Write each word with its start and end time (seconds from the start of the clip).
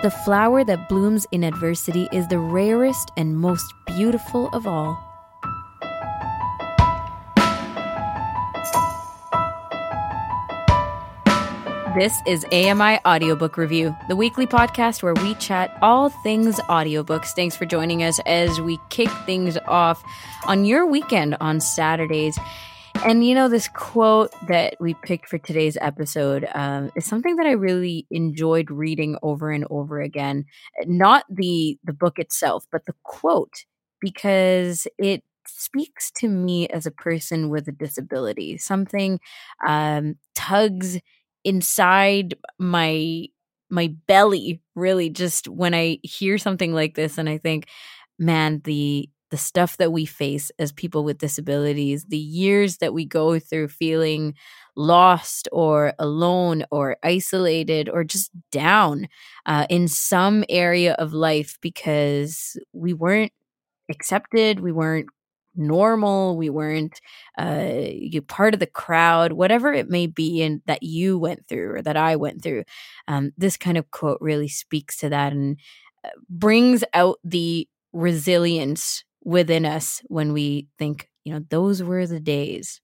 The 0.00 0.12
flower 0.12 0.62
that 0.62 0.88
blooms 0.88 1.26
in 1.32 1.42
adversity 1.42 2.08
is 2.12 2.28
the 2.28 2.38
rarest 2.38 3.10
and 3.16 3.36
most 3.36 3.74
beautiful 3.84 4.48
of 4.50 4.64
all. 4.64 4.96
This 11.96 12.14
is 12.28 12.44
AMI 12.52 13.00
Audiobook 13.04 13.56
Review, 13.56 13.96
the 14.06 14.14
weekly 14.14 14.46
podcast 14.46 15.02
where 15.02 15.14
we 15.14 15.34
chat 15.34 15.76
all 15.82 16.10
things 16.10 16.60
audiobooks. 16.68 17.32
Thanks 17.32 17.56
for 17.56 17.66
joining 17.66 18.04
us 18.04 18.20
as 18.24 18.60
we 18.60 18.78
kick 18.90 19.10
things 19.26 19.58
off 19.66 20.00
on 20.46 20.64
your 20.64 20.86
weekend 20.86 21.36
on 21.40 21.60
Saturdays. 21.60 22.38
And 23.04 23.24
you 23.24 23.34
know, 23.34 23.48
this 23.48 23.68
quote 23.68 24.32
that 24.48 24.74
we 24.80 24.94
picked 24.94 25.28
for 25.28 25.38
today's 25.38 25.78
episode 25.80 26.48
um, 26.54 26.90
is 26.96 27.06
something 27.06 27.36
that 27.36 27.46
I 27.46 27.52
really 27.52 28.06
enjoyed 28.10 28.70
reading 28.70 29.16
over 29.22 29.50
and 29.50 29.64
over 29.70 30.00
again. 30.00 30.44
Not 30.84 31.24
the 31.30 31.78
the 31.84 31.92
book 31.92 32.18
itself, 32.18 32.64
but 32.72 32.86
the 32.86 32.94
quote, 33.04 33.64
because 34.00 34.86
it 34.98 35.22
speaks 35.46 36.10
to 36.16 36.28
me 36.28 36.66
as 36.68 36.86
a 36.86 36.90
person 36.90 37.48
with 37.50 37.68
a 37.68 37.72
disability. 37.72 38.58
Something 38.58 39.20
um, 39.66 40.16
tugs 40.34 40.98
inside 41.44 42.34
my 42.58 43.26
my 43.70 43.94
belly, 44.08 44.60
really, 44.74 45.08
just 45.10 45.46
when 45.48 45.72
I 45.74 45.98
hear 46.02 46.36
something 46.36 46.74
like 46.74 46.94
this, 46.94 47.16
and 47.16 47.28
I 47.28 47.38
think, 47.38 47.66
man, 48.18 48.60
the 48.64 49.08
the 49.30 49.36
stuff 49.36 49.76
that 49.76 49.92
we 49.92 50.04
face 50.04 50.50
as 50.58 50.72
people 50.72 51.04
with 51.04 51.18
disabilities, 51.18 52.06
the 52.08 52.16
years 52.18 52.78
that 52.78 52.94
we 52.94 53.04
go 53.04 53.38
through 53.38 53.68
feeling 53.68 54.34
lost 54.76 55.48
or 55.52 55.92
alone 55.98 56.64
or 56.70 56.96
isolated 57.02 57.88
or 57.88 58.04
just 58.04 58.30
down 58.52 59.08
uh, 59.46 59.66
in 59.68 59.88
some 59.88 60.44
area 60.48 60.94
of 60.94 61.12
life 61.12 61.58
because 61.60 62.56
we 62.72 62.92
weren't 62.92 63.32
accepted, 63.90 64.60
we 64.60 64.72
weren't 64.72 65.08
normal, 65.56 66.36
we 66.36 66.48
weren't 66.48 67.00
uh, 67.38 67.68
you 67.90 68.22
part 68.22 68.54
of 68.54 68.60
the 68.60 68.66
crowd, 68.66 69.32
whatever 69.32 69.72
it 69.72 69.90
may 69.90 70.06
be, 70.06 70.42
and 70.42 70.62
that 70.66 70.82
you 70.82 71.18
went 71.18 71.46
through 71.48 71.74
or 71.74 71.82
that 71.82 71.96
I 71.96 72.16
went 72.16 72.42
through. 72.42 72.64
Um, 73.08 73.32
this 73.36 73.56
kind 73.56 73.76
of 73.76 73.90
quote 73.90 74.18
really 74.20 74.48
speaks 74.48 74.96
to 74.98 75.08
that 75.08 75.32
and 75.32 75.58
uh, 76.04 76.10
brings 76.30 76.84
out 76.94 77.18
the 77.24 77.68
resilience 77.92 79.04
within 79.24 79.64
us 79.64 80.00
when 80.06 80.32
we 80.32 80.68
think, 80.78 81.08
you 81.24 81.32
know, 81.32 81.44
those 81.50 81.82
were 81.82 82.06
the 82.06 82.20
days 82.20 82.80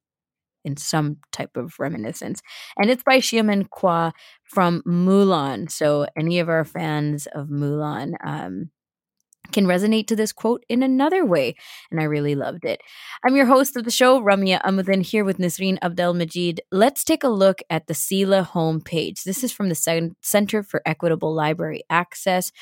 in 0.64 0.76
some 0.76 1.18
type 1.30 1.56
of 1.56 1.74
reminiscence. 1.78 2.40
And 2.78 2.90
it's 2.90 3.02
by 3.02 3.18
Xiaomin 3.18 3.68
Kwa 3.70 4.12
from 4.44 4.82
Mulan. 4.86 5.70
So 5.70 6.06
any 6.16 6.38
of 6.38 6.48
our 6.48 6.64
fans 6.64 7.26
of 7.34 7.48
Mulan 7.48 8.14
um, 8.24 8.70
can 9.52 9.66
resonate 9.66 10.06
to 10.08 10.16
this 10.16 10.32
quote 10.32 10.64
in 10.68 10.82
another 10.82 11.24
way. 11.24 11.54
And 11.90 12.00
I 12.00 12.04
really 12.04 12.34
loved 12.34 12.64
it. 12.64 12.80
I'm 13.24 13.36
your 13.36 13.46
host 13.46 13.76
of 13.76 13.84
the 13.84 13.90
show, 13.90 14.20
Ramya 14.20 14.62
Amuddin, 14.62 15.04
here 15.04 15.24
with 15.24 15.38
Nisreen 15.38 15.78
Abdel 15.82 16.14
Majid. 16.14 16.62
Let's 16.72 17.04
take 17.04 17.22
a 17.22 17.28
look 17.28 17.60
at 17.68 17.86
the 17.86 17.94
CELA 17.94 18.48
homepage. 18.48 19.22
This 19.22 19.44
is 19.44 19.52
from 19.52 19.68
the 19.68 20.14
Center 20.22 20.62
for 20.62 20.82
Equitable 20.86 21.34
Library 21.34 21.82
Access. 21.90 22.52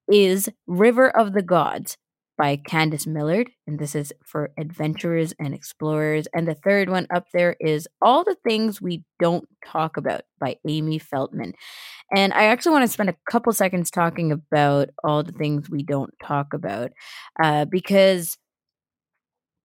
is 0.10 0.50
River 0.68 1.10
of 1.10 1.34
the 1.34 1.42
Gods 1.42 1.98
by 2.38 2.58
Candice 2.58 3.06
Millard, 3.06 3.52
and 3.68 3.78
this 3.78 3.94
is 3.94 4.12
for 4.26 4.52
adventurers 4.58 5.32
and 5.40 5.54
explorers. 5.54 6.28
And 6.34 6.48
the 6.48 6.56
third 6.56 6.90
one 6.90 7.06
up 7.14 7.26
there 7.34 7.56
is 7.60 7.88
All 8.02 8.24
the 8.24 8.36
Things 8.44 8.82
We 8.82 9.04
Don't 9.20 9.48
Talk 9.64 9.96
About 9.96 10.22
by 10.40 10.56
Amy 10.68 10.98
Feltman. 10.98 11.54
And 12.16 12.34
I 12.34 12.46
actually 12.46 12.72
want 12.72 12.84
to 12.86 12.92
spend 12.92 13.10
a 13.10 13.16
couple 13.30 13.54
seconds 13.54 13.92
talking 13.92 14.32
about 14.32 14.90
all 15.04 15.24
the 15.24 15.34
things 15.34 15.70
we 15.70 15.84
don't 15.84 16.14
talk 16.24 16.54
about 16.54 16.92
uh, 17.42 17.66
because 17.66 18.38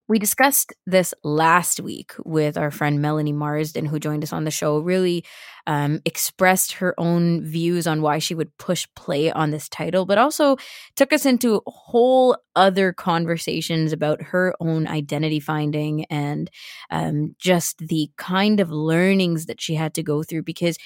we 0.09 0.19
discussed 0.19 0.73
this 0.87 1.13
last 1.25 1.81
week 1.81 2.13
with 2.25 2.57
our 2.57 2.71
friend 2.71 3.03
Melanie 3.03 3.33
Marsden, 3.33 3.87
who 3.87 3.99
joined 3.99 4.23
us 4.23 4.33
on 4.33 4.45
the 4.45 4.51
show, 4.51 4.79
really 4.79 5.25
um, 5.67 6.01
expressed 6.05 6.73
her 6.75 6.95
own 6.99 7.43
views 7.45 7.87
on 7.87 8.03
why 8.03 8.19
she 8.19 8.35
would 8.35 8.57
push 8.57 8.87
play 8.95 9.33
on 9.33 9.51
this 9.51 9.69
title, 9.69 10.07
but 10.07 10.19
also 10.19 10.57
took 10.95 11.13
us 11.13 11.27
into 11.27 11.61
whole 11.67 12.37
other 12.55 12.93
conversations 12.93 13.93
about 13.93 14.23
her 14.23 14.55
own 14.61 14.87
identity 14.87 15.41
finding 15.41 16.05
and 16.05 16.51
um, 16.91 17.35
just 17.39 17.79
the 17.79 18.09
kind 18.17 18.61
of 18.61 18.71
learnings 18.71 19.47
that 19.47 19.61
she 19.61 19.75
had 19.75 19.93
to 19.95 20.03
go 20.05 20.23
through 20.23 20.43
because 20.43 20.79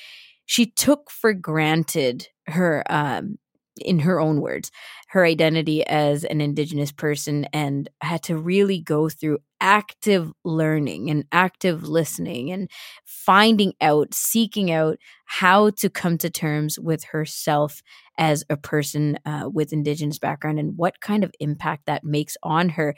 she 0.46 0.66
took 0.66 1.10
for 1.10 1.32
granted 1.32 2.26
her 2.46 2.82
um, 2.90 3.38
in 3.80 4.00
her 4.00 4.20
own 4.20 4.40
words, 4.40 4.70
her 5.08 5.24
identity 5.24 5.84
as 5.86 6.24
an 6.24 6.40
Indigenous 6.40 6.92
person 6.92 7.46
and 7.52 7.88
had 8.00 8.22
to 8.24 8.36
really 8.36 8.80
go 8.80 9.08
through 9.08 9.38
active 9.60 10.32
learning 10.44 11.10
and 11.10 11.24
active 11.32 11.88
listening 11.88 12.50
and 12.50 12.70
finding 13.04 13.72
out, 13.80 14.14
seeking 14.14 14.70
out 14.70 14.98
how 15.26 15.70
to 15.70 15.90
come 15.90 16.16
to 16.18 16.30
terms 16.30 16.78
with 16.78 17.04
herself 17.04 17.82
as 18.18 18.44
a 18.48 18.56
person 18.56 19.18
uh, 19.26 19.48
with 19.52 19.72
Indigenous 19.72 20.18
background 20.18 20.58
and 20.58 20.76
what 20.76 21.00
kind 21.00 21.24
of 21.24 21.32
impact 21.40 21.86
that 21.86 22.04
makes 22.04 22.36
on 22.42 22.70
her. 22.70 22.94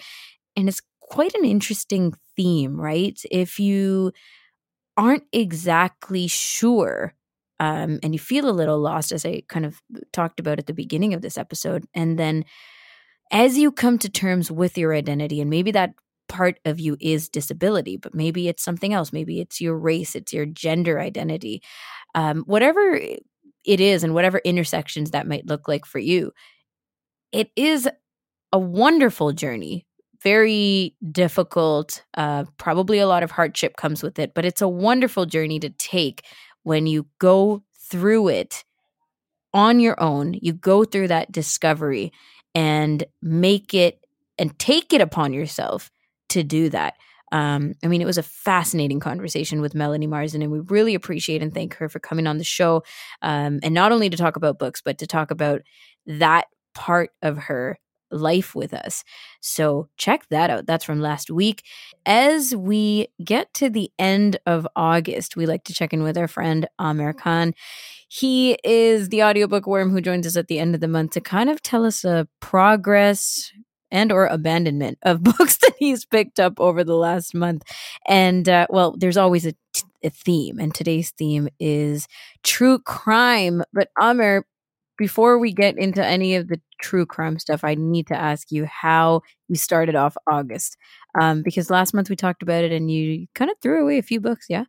And 0.56 0.68
it's 0.68 0.82
quite 1.00 1.34
an 1.34 1.44
interesting 1.44 2.14
theme, 2.36 2.80
right? 2.80 3.20
If 3.30 3.58
you 3.58 4.12
aren't 4.96 5.24
exactly 5.32 6.26
sure 6.26 7.14
um, 7.62 8.00
and 8.02 8.12
you 8.12 8.18
feel 8.18 8.50
a 8.50 8.50
little 8.50 8.80
lost, 8.80 9.12
as 9.12 9.24
I 9.24 9.44
kind 9.48 9.64
of 9.64 9.80
talked 10.12 10.40
about 10.40 10.58
at 10.58 10.66
the 10.66 10.74
beginning 10.74 11.14
of 11.14 11.22
this 11.22 11.38
episode. 11.38 11.86
And 11.94 12.18
then 12.18 12.44
as 13.30 13.56
you 13.56 13.70
come 13.70 13.98
to 13.98 14.08
terms 14.08 14.50
with 14.50 14.76
your 14.76 14.92
identity, 14.92 15.40
and 15.40 15.48
maybe 15.48 15.70
that 15.70 15.94
part 16.28 16.58
of 16.64 16.80
you 16.80 16.96
is 16.98 17.28
disability, 17.28 17.96
but 17.96 18.16
maybe 18.16 18.48
it's 18.48 18.64
something 18.64 18.92
else. 18.92 19.12
Maybe 19.12 19.40
it's 19.40 19.60
your 19.60 19.78
race, 19.78 20.16
it's 20.16 20.32
your 20.32 20.44
gender 20.44 20.98
identity, 20.98 21.62
um, 22.16 22.42
whatever 22.46 22.94
it 22.94 23.80
is, 23.80 24.02
and 24.02 24.12
whatever 24.12 24.38
intersections 24.38 25.12
that 25.12 25.28
might 25.28 25.46
look 25.46 25.68
like 25.68 25.86
for 25.86 26.00
you. 26.00 26.32
It 27.30 27.52
is 27.54 27.88
a 28.52 28.58
wonderful 28.58 29.32
journey 29.32 29.86
very 30.20 30.94
difficult. 31.10 32.04
Uh, 32.16 32.44
probably 32.56 32.98
a 32.98 33.08
lot 33.08 33.22
of 33.22 33.30
hardship 33.30 33.76
comes 33.76 34.02
with 34.02 34.18
it, 34.18 34.34
but 34.34 34.44
it's 34.44 34.62
a 34.62 34.68
wonderful 34.68 35.26
journey 35.26 35.58
to 35.58 35.70
take 35.70 36.22
when 36.62 36.86
you 36.86 37.06
go 37.18 37.62
through 37.90 38.28
it 38.28 38.64
on 39.54 39.80
your 39.80 40.00
own, 40.00 40.34
you 40.40 40.52
go 40.52 40.84
through 40.84 41.08
that 41.08 41.30
discovery 41.30 42.12
and 42.54 43.04
make 43.20 43.74
it 43.74 43.98
and 44.38 44.58
take 44.58 44.92
it 44.92 45.00
upon 45.00 45.32
yourself 45.32 45.90
to 46.30 46.42
do 46.42 46.68
that. 46.70 46.94
Um, 47.32 47.74
I 47.82 47.86
mean, 47.86 48.02
it 48.02 48.06
was 48.06 48.18
a 48.18 48.22
fascinating 48.22 49.00
conversation 49.00 49.60
with 49.62 49.74
Melanie 49.74 50.06
Marsden, 50.06 50.42
and 50.42 50.52
we 50.52 50.60
really 50.60 50.94
appreciate 50.94 51.42
and 51.42 51.52
thank 51.52 51.74
her 51.76 51.88
for 51.88 51.98
coming 51.98 52.26
on 52.26 52.38
the 52.38 52.44
show. 52.44 52.82
Um, 53.22 53.60
and 53.62 53.74
not 53.74 53.92
only 53.92 54.10
to 54.10 54.16
talk 54.16 54.36
about 54.36 54.58
books, 54.58 54.82
but 54.84 54.98
to 54.98 55.06
talk 55.06 55.30
about 55.30 55.62
that 56.06 56.46
part 56.74 57.10
of 57.22 57.38
her 57.38 57.78
life 58.12 58.54
with 58.54 58.74
us. 58.74 59.04
So 59.40 59.88
check 59.96 60.26
that 60.30 60.50
out. 60.50 60.66
That's 60.66 60.84
from 60.84 61.00
last 61.00 61.30
week. 61.30 61.64
As 62.06 62.54
we 62.54 63.08
get 63.24 63.52
to 63.54 63.70
the 63.70 63.90
end 63.98 64.38
of 64.46 64.66
August, 64.76 65.36
we 65.36 65.46
like 65.46 65.64
to 65.64 65.74
check 65.74 65.92
in 65.92 66.02
with 66.02 66.16
our 66.18 66.28
friend 66.28 66.68
Amir 66.78 67.12
Khan. 67.12 67.54
He 68.08 68.58
is 68.62 69.08
the 69.08 69.22
audiobook 69.24 69.66
worm 69.66 69.90
who 69.90 70.00
joins 70.00 70.26
us 70.26 70.36
at 70.36 70.48
the 70.48 70.58
end 70.58 70.74
of 70.74 70.80
the 70.80 70.88
month 70.88 71.12
to 71.12 71.20
kind 71.20 71.48
of 71.48 71.62
tell 71.62 71.84
us 71.84 72.04
a 72.04 72.28
progress 72.40 73.50
and 73.92 74.10
or 74.10 74.26
abandonment 74.26 74.98
of 75.02 75.22
books 75.22 75.58
that 75.58 75.74
he's 75.78 76.04
picked 76.04 76.40
up 76.40 76.58
over 76.58 76.82
the 76.82 76.96
last 76.96 77.34
month. 77.34 77.62
And 78.08 78.48
uh, 78.48 78.66
well, 78.70 78.96
there's 78.98 79.16
always 79.16 79.46
a, 79.46 79.52
t- 79.72 79.82
a 80.02 80.10
theme, 80.10 80.58
and 80.58 80.74
today's 80.74 81.10
theme 81.10 81.48
is 81.60 82.08
true 82.42 82.80
crime. 82.80 83.62
But 83.72 83.88
Amir, 84.00 84.44
before 85.02 85.36
we 85.36 85.52
get 85.52 85.76
into 85.76 86.06
any 86.06 86.36
of 86.36 86.46
the 86.46 86.60
true 86.80 87.04
crime 87.04 87.36
stuff, 87.36 87.64
I 87.64 87.74
need 87.74 88.06
to 88.06 88.14
ask 88.14 88.52
you 88.52 88.66
how 88.66 89.22
you 89.48 89.56
started 89.56 89.96
off 89.96 90.16
August. 90.30 90.76
Um, 91.20 91.42
because 91.42 91.70
last 91.70 91.92
month 91.92 92.08
we 92.08 92.14
talked 92.14 92.40
about 92.40 92.62
it 92.62 92.70
and 92.70 92.88
you 92.88 93.26
kind 93.34 93.50
of 93.50 93.56
threw 93.60 93.82
away 93.82 93.98
a 93.98 94.02
few 94.02 94.20
books, 94.20 94.46
yeah? 94.48 94.66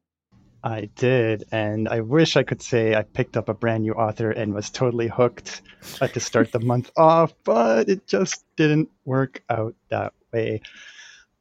I 0.64 0.90
did, 0.96 1.44
and 1.52 1.88
I 1.88 2.00
wish 2.00 2.36
I 2.36 2.42
could 2.42 2.64
say 2.64 2.96
I 2.96 3.04
picked 3.04 3.38
up 3.38 3.48
a 3.48 3.54
brand 3.54 3.84
new 3.84 3.94
author 3.94 4.32
and 4.32 4.56
was 4.56 4.72
totally 4.72 5.08
hooked 5.08 5.62
uh, 6.02 6.08
to 6.08 6.20
start 6.20 6.52
the 6.52 6.60
month 6.60 6.90
off, 6.98 7.36
but 7.44 7.88
it 7.88 8.08
just 8.08 8.44
didn't 8.56 8.90
work 9.06 9.44
out 9.52 9.76
that 9.90 10.14
way. 10.32 10.62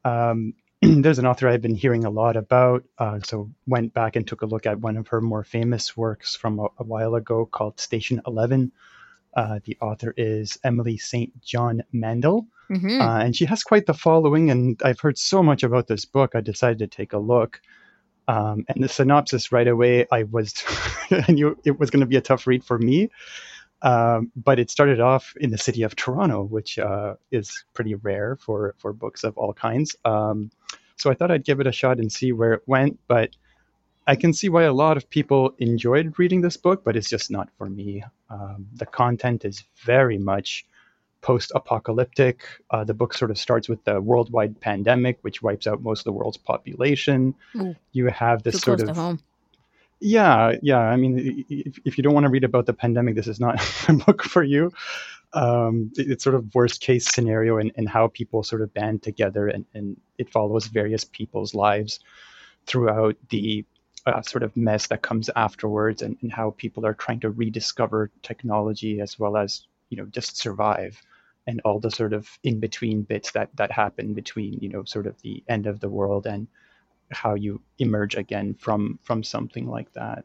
Um, 0.04 0.52
there's 1.02 1.20
an 1.20 1.26
author 1.26 1.49
I've 1.49 1.62
been 1.62 1.76
hearing 1.76 2.05
a 2.05 2.11
lot 2.11 2.37
about, 2.37 2.82
uh, 2.99 3.20
so 3.23 3.49
went 3.69 3.94
back 3.94 4.17
and 4.17 4.26
took 4.26 4.43
a 4.43 4.46
look 4.46 4.67
at 4.67 4.81
one 4.81 4.96
of 4.96 5.06
her 5.08 5.20
more 5.20 5.44
famous 5.44 5.96
works 5.96 6.34
from 6.34 6.58
a, 6.58 6.64
a 6.79 6.82
while 6.82 7.14
ago 7.14 7.46
called 7.46 7.79
Station 7.79 8.20
Eleven. 8.26 8.73
Uh, 9.37 9.61
the 9.64 9.79
author 9.81 10.12
is 10.17 10.58
Emily 10.64 10.99
St. 10.99 11.40
John 11.40 11.84
Mandel, 11.93 12.49
mm-hmm. 12.69 13.00
uh, 13.00 13.20
and 13.20 13.37
she 13.37 13.44
has 13.44 13.62
quite 13.62 13.87
the 13.87 13.94
following. 13.94 14.50
And 14.50 14.81
I've 14.84 14.99
heard 14.99 15.19
so 15.19 15.40
much 15.40 15.62
about 15.62 15.87
this 15.87 16.05
book, 16.05 16.32
I 16.34 16.40
decided 16.40 16.79
to 16.81 16.88
take 16.88 17.12
a 17.12 17.19
look. 17.19 17.61
Um, 18.26 18.64
and 18.69 18.82
the 18.82 18.88
synopsis 18.88 19.52
right 19.52 19.69
away, 19.69 20.06
I 20.11 20.25
was, 20.25 20.52
I 21.11 21.31
knew 21.31 21.56
it 21.64 21.78
was 21.78 21.90
going 21.90 22.00
to 22.00 22.06
be 22.06 22.17
a 22.17 22.20
tough 22.20 22.46
read 22.46 22.64
for 22.64 22.78
me. 22.78 23.11
Um, 23.82 24.31
but 24.37 24.58
it 24.58 24.70
started 24.70 25.00
off 25.00 25.34
in 25.40 25.50
the 25.50 25.58
city 25.58 25.82
of 25.82 25.96
Toronto, 25.96 26.44
which 26.44 26.79
uh, 26.79 27.14
is 27.31 27.64
pretty 27.75 27.96
rare 27.96 28.37
for 28.37 28.75
for 28.79 28.93
books 28.93 29.25
of 29.25 29.37
all 29.37 29.52
kinds. 29.52 29.96
Um, 30.05 30.50
so 30.96 31.11
I 31.11 31.14
thought 31.14 31.32
I'd 31.32 31.44
give 31.44 31.61
it 31.61 31.67
a 31.67 31.73
shot 31.73 31.99
and 31.99 32.11
see 32.12 32.32
where 32.32 32.52
it 32.52 32.62
went. 32.67 33.00
But 33.08 33.31
I 34.06 34.17
can 34.17 34.32
see 34.32 34.49
why 34.49 34.64
a 34.64 34.73
lot 34.73 34.96
of 34.96 35.11
people 35.11 35.55
enjoyed 35.58 36.19
reading 36.19 36.43
this 36.43 36.56
book, 36.56 36.84
but 36.84 36.96
it's 36.96 37.11
just 37.11 37.31
not 37.31 37.49
for 37.58 37.69
me. 37.69 38.05
Um, 38.31 38.69
the 38.75 38.87
content 38.87 39.44
is 39.44 39.64
very 39.85 40.19
much 40.19 40.64
post-apocalyptic. 41.20 42.43
Uh, 42.70 42.85
the 42.85 42.94
book 42.94 43.14
sort 43.14 43.31
of 43.31 43.38
starts 43.38 43.69
with 43.69 43.82
the 43.85 44.00
worldwide 44.00 44.61
pandemic, 44.61 45.19
which 45.23 45.40
wipes 45.40 45.67
out 45.67 45.82
most 45.82 46.00
of 46.00 46.05
the 46.05 46.12
world's 46.12 46.37
population. 46.37 47.35
Mm. 47.55 47.76
You 47.93 48.06
have 48.08 48.43
this 48.43 48.61
sort 48.61 48.82
of 48.82 49.19
yeah, 50.02 50.56
yeah. 50.62 50.78
I 50.81 50.96
mean, 50.96 51.44
if, 51.49 51.78
if 51.84 51.96
you 51.96 52.02
don't 52.02 52.14
want 52.14 52.25
to 52.25 52.31
read 52.31 52.44
about 52.44 52.66
the 52.66 52.72
pandemic, 52.72 53.14
this 53.14 53.28
is 53.28 53.38
not 53.38 53.60
a 53.88 53.93
book 53.94 54.22
for 54.22 54.43
you. 54.43 54.72
Um, 55.32 55.93
it, 55.96 56.10
it's 56.10 56.25
sort 56.25 56.34
of 56.34 56.54
worst 56.54 56.81
case 56.81 57.08
scenario 57.08 57.58
and 57.58 57.88
how 57.88 58.08
people 58.08 58.43
sort 58.43 58.62
of 58.62 58.75
band 58.75 59.02
together, 59.02 59.46
and, 59.46 59.64
and 59.75 60.00
it 60.19 60.31
follows 60.31 60.66
various 60.66 61.04
people's 61.04 61.54
lives 61.54 62.00
throughout 62.66 63.16
the 63.31 63.64
uh, 64.04 64.22
sort 64.22 64.43
of 64.43 64.56
mess 64.56 64.88
that 64.88 65.02
comes 65.02 65.31
afterwards, 65.37 66.02
and, 66.02 66.16
and 66.20 66.32
how 66.32 66.50
people 66.50 66.84
are 66.84 66.94
trying 66.94 67.20
to 67.20 67.31
rediscover 67.31 68.10
technology 68.22 69.00
as 69.00 69.19
well 69.19 69.37
as 69.37 69.66
you 69.88 69.96
know 69.96 70.06
just 70.06 70.37
survive 70.37 71.00
and 71.46 71.60
all 71.64 71.78
the 71.78 71.90
sort 71.90 72.12
of 72.12 72.28
in 72.43 72.60
between 72.60 73.02
bits 73.02 73.32
that 73.32 73.50
that 73.56 73.70
happen 73.70 74.14
between 74.14 74.54
you 74.60 74.69
know 74.69 74.84
sort 74.84 75.06
of 75.06 75.20
the 75.22 75.43
end 75.49 75.66
of 75.66 75.81
the 75.81 75.88
world 75.88 76.26
and 76.26 76.49
how 77.12 77.35
you 77.35 77.61
emerge 77.79 78.14
again 78.14 78.55
from 78.55 78.99
from 79.03 79.23
something 79.23 79.69
like 79.69 79.93
that. 79.93 80.25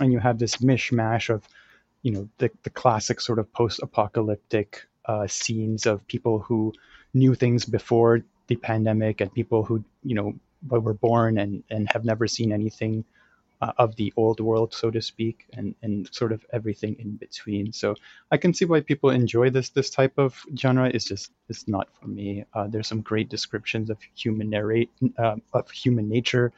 And 0.00 0.12
you 0.12 0.18
have 0.18 0.38
this 0.38 0.56
mishmash 0.56 1.30
of 1.30 1.46
you 2.02 2.12
know 2.12 2.28
the, 2.38 2.50
the 2.62 2.70
classic 2.70 3.20
sort 3.20 3.38
of 3.38 3.52
post-apocalyptic 3.52 4.86
uh, 5.04 5.26
scenes 5.26 5.86
of 5.86 6.06
people 6.06 6.38
who 6.38 6.72
knew 7.14 7.34
things 7.34 7.64
before 7.64 8.20
the 8.46 8.56
pandemic 8.56 9.20
and 9.20 9.32
people 9.32 9.64
who 9.64 9.84
you 10.02 10.14
know 10.14 10.34
were 10.68 10.94
born 10.94 11.38
and 11.38 11.62
and 11.70 11.90
have 11.92 12.04
never 12.04 12.26
seen 12.26 12.52
anything 12.52 13.04
uh, 13.60 13.72
of 13.78 13.94
the 13.96 14.12
old 14.16 14.40
world, 14.40 14.72
so 14.72 14.90
to 14.90 15.02
speak, 15.02 15.46
and, 15.52 15.74
and 15.82 16.08
sort 16.12 16.32
of 16.32 16.44
everything 16.52 16.96
in 16.98 17.16
between. 17.16 17.72
So 17.72 17.94
I 18.30 18.36
can 18.36 18.54
see 18.54 18.64
why 18.64 18.80
people 18.80 19.10
enjoy 19.10 19.50
this 19.50 19.70
this 19.70 19.90
type 19.90 20.14
of 20.18 20.40
genre. 20.56 20.88
It's 20.88 21.04
just 21.04 21.30
it's 21.48 21.68
not 21.68 21.88
for 22.00 22.08
me. 22.08 22.44
Uh, 22.54 22.68
there's 22.68 22.88
some 22.88 23.02
great 23.02 23.28
descriptions 23.28 23.90
of 23.90 23.98
human 24.14 24.50
narrate 24.50 24.90
uh, 25.18 25.36
of 25.52 25.70
human 25.70 26.08
nature 26.08 26.52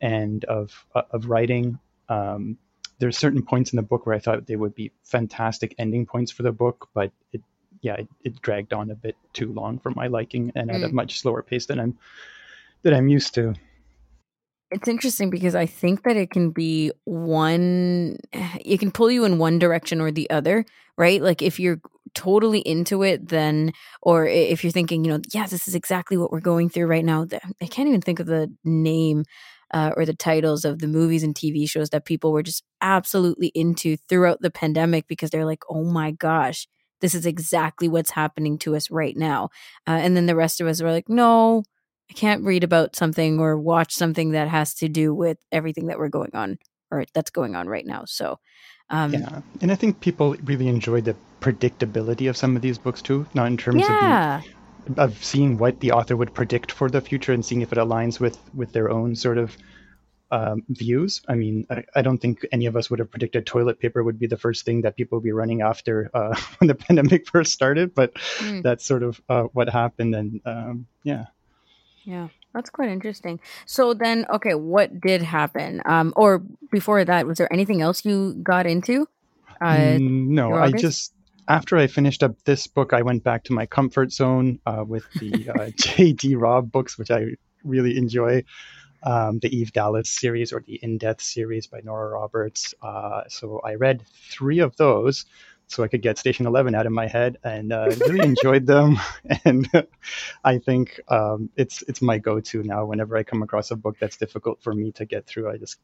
and 0.00 0.44
of 0.44 0.84
uh, 0.94 1.02
of 1.10 1.26
writing. 1.26 1.78
Um, 2.08 2.58
there's 2.98 3.16
certain 3.16 3.42
points 3.42 3.72
in 3.72 3.76
the 3.76 3.82
book 3.82 4.04
where 4.04 4.16
I 4.16 4.18
thought 4.18 4.46
they 4.46 4.56
would 4.56 4.74
be 4.74 4.92
fantastic 5.04 5.74
ending 5.78 6.04
points 6.04 6.32
for 6.32 6.42
the 6.42 6.52
book, 6.52 6.88
but 6.94 7.12
it 7.32 7.42
yeah 7.80 7.94
it, 7.94 8.08
it 8.24 8.42
dragged 8.42 8.72
on 8.72 8.90
a 8.90 8.94
bit 8.94 9.16
too 9.32 9.52
long 9.52 9.78
for 9.78 9.90
my 9.92 10.08
liking 10.08 10.52
and 10.54 10.70
at 10.70 10.82
a 10.82 10.88
mm. 10.88 10.92
much 10.92 11.20
slower 11.20 11.42
pace 11.42 11.66
than 11.66 11.78
I'm 11.78 11.98
that 12.82 12.92
I'm 12.92 13.08
used 13.08 13.34
to. 13.34 13.54
It's 14.70 14.86
interesting 14.86 15.30
because 15.30 15.54
I 15.56 15.66
think 15.66 16.04
that 16.04 16.16
it 16.16 16.30
can 16.30 16.50
be 16.50 16.92
one, 17.04 18.16
it 18.32 18.78
can 18.78 18.92
pull 18.92 19.10
you 19.10 19.24
in 19.24 19.38
one 19.38 19.58
direction 19.58 20.00
or 20.00 20.12
the 20.12 20.30
other, 20.30 20.64
right? 20.96 21.20
Like 21.20 21.42
if 21.42 21.58
you're 21.58 21.80
totally 22.14 22.60
into 22.60 23.02
it, 23.02 23.28
then, 23.28 23.72
or 24.02 24.26
if 24.26 24.62
you're 24.62 24.70
thinking, 24.70 25.04
you 25.04 25.10
know, 25.10 25.20
yeah, 25.32 25.46
this 25.46 25.66
is 25.66 25.74
exactly 25.74 26.16
what 26.16 26.30
we're 26.30 26.40
going 26.40 26.68
through 26.68 26.86
right 26.86 27.04
now. 27.04 27.26
I 27.60 27.66
can't 27.66 27.88
even 27.88 28.00
think 28.00 28.20
of 28.20 28.26
the 28.26 28.52
name 28.64 29.24
uh, 29.72 29.92
or 29.96 30.04
the 30.04 30.14
titles 30.14 30.64
of 30.64 30.78
the 30.78 30.88
movies 30.88 31.24
and 31.24 31.34
TV 31.34 31.68
shows 31.68 31.90
that 31.90 32.04
people 32.04 32.32
were 32.32 32.42
just 32.42 32.62
absolutely 32.80 33.48
into 33.54 33.96
throughout 34.08 34.40
the 34.40 34.50
pandemic 34.50 35.08
because 35.08 35.30
they're 35.30 35.44
like, 35.44 35.62
oh 35.68 35.84
my 35.84 36.12
gosh, 36.12 36.68
this 37.00 37.14
is 37.14 37.26
exactly 37.26 37.88
what's 37.88 38.10
happening 38.10 38.58
to 38.58 38.76
us 38.76 38.90
right 38.90 39.16
now. 39.16 39.50
Uh, 39.86 39.92
and 39.92 40.16
then 40.16 40.26
the 40.26 40.36
rest 40.36 40.60
of 40.60 40.66
us 40.66 40.80
were 40.80 40.92
like, 40.92 41.08
no, 41.08 41.64
I 42.10 42.12
can't 42.12 42.44
read 42.44 42.64
about 42.64 42.96
something 42.96 43.38
or 43.38 43.56
watch 43.56 43.94
something 43.94 44.32
that 44.32 44.48
has 44.48 44.74
to 44.76 44.88
do 44.88 45.14
with 45.14 45.38
everything 45.52 45.86
that 45.86 45.98
we're 45.98 46.08
going 46.08 46.32
on 46.34 46.58
or 46.90 47.04
that's 47.14 47.30
going 47.30 47.54
on 47.54 47.68
right 47.68 47.86
now. 47.86 48.04
So, 48.04 48.40
um, 48.90 49.12
yeah, 49.12 49.42
and 49.60 49.70
I 49.70 49.76
think 49.76 50.00
people 50.00 50.34
really 50.44 50.66
enjoy 50.66 51.02
the 51.02 51.14
predictability 51.40 52.28
of 52.28 52.36
some 52.36 52.56
of 52.56 52.62
these 52.62 52.78
books 52.78 53.00
too, 53.00 53.26
not 53.32 53.46
in 53.46 53.56
terms 53.56 53.82
yeah. 53.82 54.38
of 54.40 54.94
the, 54.96 55.02
of 55.02 55.24
seeing 55.24 55.56
what 55.56 55.78
the 55.78 55.92
author 55.92 56.16
would 56.16 56.34
predict 56.34 56.72
for 56.72 56.90
the 56.90 57.00
future 57.00 57.32
and 57.32 57.44
seeing 57.44 57.60
if 57.60 57.72
it 57.72 57.78
aligns 57.78 58.18
with 58.18 58.38
with 58.52 58.72
their 58.72 58.90
own 58.90 59.14
sort 59.14 59.38
of 59.38 59.56
um, 60.32 60.62
views. 60.68 61.22
I 61.28 61.34
mean, 61.34 61.66
I, 61.70 61.84
I, 61.94 62.02
don't 62.02 62.18
think 62.18 62.46
any 62.52 62.66
of 62.66 62.76
us 62.76 62.88
would 62.88 63.00
have 63.00 63.10
predicted 63.10 63.46
toilet 63.46 63.80
paper 63.80 64.02
would 64.02 64.18
be 64.18 64.28
the 64.28 64.36
first 64.36 64.64
thing 64.64 64.82
that 64.82 64.96
people 64.96 65.18
would 65.18 65.24
be 65.24 65.32
running 65.32 65.60
after 65.60 66.08
uh, 66.14 66.36
when 66.58 66.68
the 66.68 66.74
pandemic 66.86 67.28
first 67.28 67.52
started, 67.52 67.94
but 67.94 68.14
mm. 68.38 68.62
that's 68.62 68.84
sort 68.84 69.02
of 69.02 69.20
uh, 69.28 69.44
what 69.52 69.68
happened. 69.68 70.14
And 70.14 70.40
um, 70.44 70.86
yeah. 71.02 71.26
Yeah, 72.04 72.28
that's 72.54 72.70
quite 72.70 72.88
interesting. 72.88 73.40
So 73.66 73.94
then, 73.94 74.26
okay, 74.34 74.54
what 74.54 75.00
did 75.00 75.22
happen? 75.22 75.82
Um, 75.84 76.12
or 76.16 76.42
before 76.70 77.04
that, 77.04 77.26
was 77.26 77.38
there 77.38 77.52
anything 77.52 77.82
else 77.82 78.04
you 78.04 78.34
got 78.42 78.66
into? 78.66 79.06
Uh, 79.60 79.76
mm, 79.76 80.28
no, 80.28 80.54
I 80.54 80.72
just 80.72 81.12
after 81.48 81.76
I 81.76 81.88
finished 81.88 82.22
up 82.22 82.36
this 82.44 82.66
book, 82.66 82.92
I 82.92 83.02
went 83.02 83.24
back 83.24 83.44
to 83.44 83.52
my 83.52 83.66
comfort 83.66 84.12
zone 84.12 84.60
uh, 84.66 84.84
with 84.86 85.04
the 85.14 85.50
uh, 85.50 85.70
J.D. 85.76 86.36
Robb 86.36 86.70
books, 86.70 86.96
which 86.96 87.10
I 87.10 87.34
really 87.64 87.96
enjoy. 87.96 88.44
Um, 89.02 89.38
the 89.38 89.48
Eve 89.48 89.72
Dallas 89.72 90.10
series 90.10 90.52
or 90.52 90.60
the 90.60 90.78
In 90.82 90.98
Death 90.98 91.22
series 91.22 91.66
by 91.66 91.80
Nora 91.82 92.10
Roberts. 92.10 92.74
Uh, 92.82 93.22
so 93.28 93.58
I 93.64 93.76
read 93.76 94.04
three 94.30 94.58
of 94.58 94.76
those 94.76 95.24
so 95.70 95.84
I 95.84 95.88
could 95.88 96.02
get 96.02 96.18
Station 96.18 96.46
Eleven 96.46 96.74
out 96.74 96.84
of 96.84 96.92
my 96.92 97.06
head, 97.06 97.38
and 97.44 97.72
uh, 97.72 97.90
really 98.00 98.26
enjoyed 98.26 98.66
them. 98.66 98.98
And 99.44 99.68
I 100.44 100.58
think 100.58 101.00
um, 101.08 101.48
it's 101.56 101.82
it's 101.82 102.02
my 102.02 102.18
go-to 102.18 102.62
now. 102.64 102.84
Whenever 102.84 103.16
I 103.16 103.22
come 103.22 103.42
across 103.42 103.70
a 103.70 103.76
book 103.76 103.96
that's 104.00 104.16
difficult 104.16 104.60
for 104.62 104.74
me 104.74 104.90
to 104.92 105.04
get 105.04 105.26
through, 105.26 105.48
I 105.48 105.56
just 105.56 105.78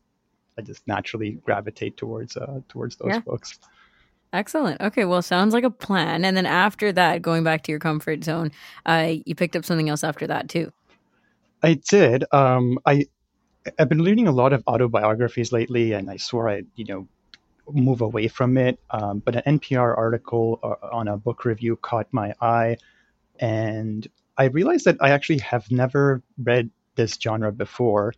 I 0.59 0.63
just 0.63 0.87
naturally 0.89 1.33
gravitate 1.45 1.97
towards 1.97 2.37
uh, 2.37 2.61
towards 2.69 2.97
those 2.97 3.11
yeah. 3.11 3.21
books. 3.21 3.61
Excellent. 4.33 4.81
Okay, 4.81 5.05
well, 5.05 5.23
sounds 5.23 5.55
like 5.55 5.63
a 5.65 5.71
plan. 5.71 6.25
And 6.25 6.37
then 6.37 6.47
after 6.47 6.91
that, 6.93 7.23
going 7.23 7.45
back 7.45 7.63
to 7.63 7.73
your 7.73 7.79
comfort 7.79 8.25
zone, 8.25 8.51
uh, 8.85 9.15
you 9.25 9.37
picked 9.37 9.55
up 9.55 9.65
something 9.65 9.89
else 9.89 10.03
after 10.03 10.27
that 10.27 10.49
too. 10.49 10.73
I 11.63 11.75
did. 11.75 12.25
Um, 12.33 12.81
I 12.85 13.07
I've 13.79 13.89
been 13.89 14.03
reading 14.03 14.27
a 14.27 14.33
lot 14.33 14.53
of 14.53 14.65
autobiographies 14.67 15.53
lately, 15.53 15.93
and 15.93 16.11
I 16.11 16.17
swore 16.17 16.49
I 16.51 16.63
you 16.75 16.85
know 16.87 17.09
move 17.73 18.01
away 18.01 18.29
from 18.29 18.57
it. 18.57 18.79
Um, 18.91 19.19
but 19.19 19.37
an 19.37 19.59
NPR 19.59 19.97
article 19.97 20.61
uh, 20.63 20.95
on 20.95 21.09
a 21.09 21.17
book 21.17 21.45
review 21.45 21.77
caught 21.77 22.07
my 22.13 22.35
eye, 22.41 22.77
and 23.39 24.07
I 24.39 24.45
realized 24.45 24.85
that 24.85 24.97
I 25.01 25.11
actually 25.11 25.39
have 25.39 25.71
never 25.71 26.23
read 26.43 26.71
this 26.97 27.19
genre 27.21 27.53
before. 27.53 28.15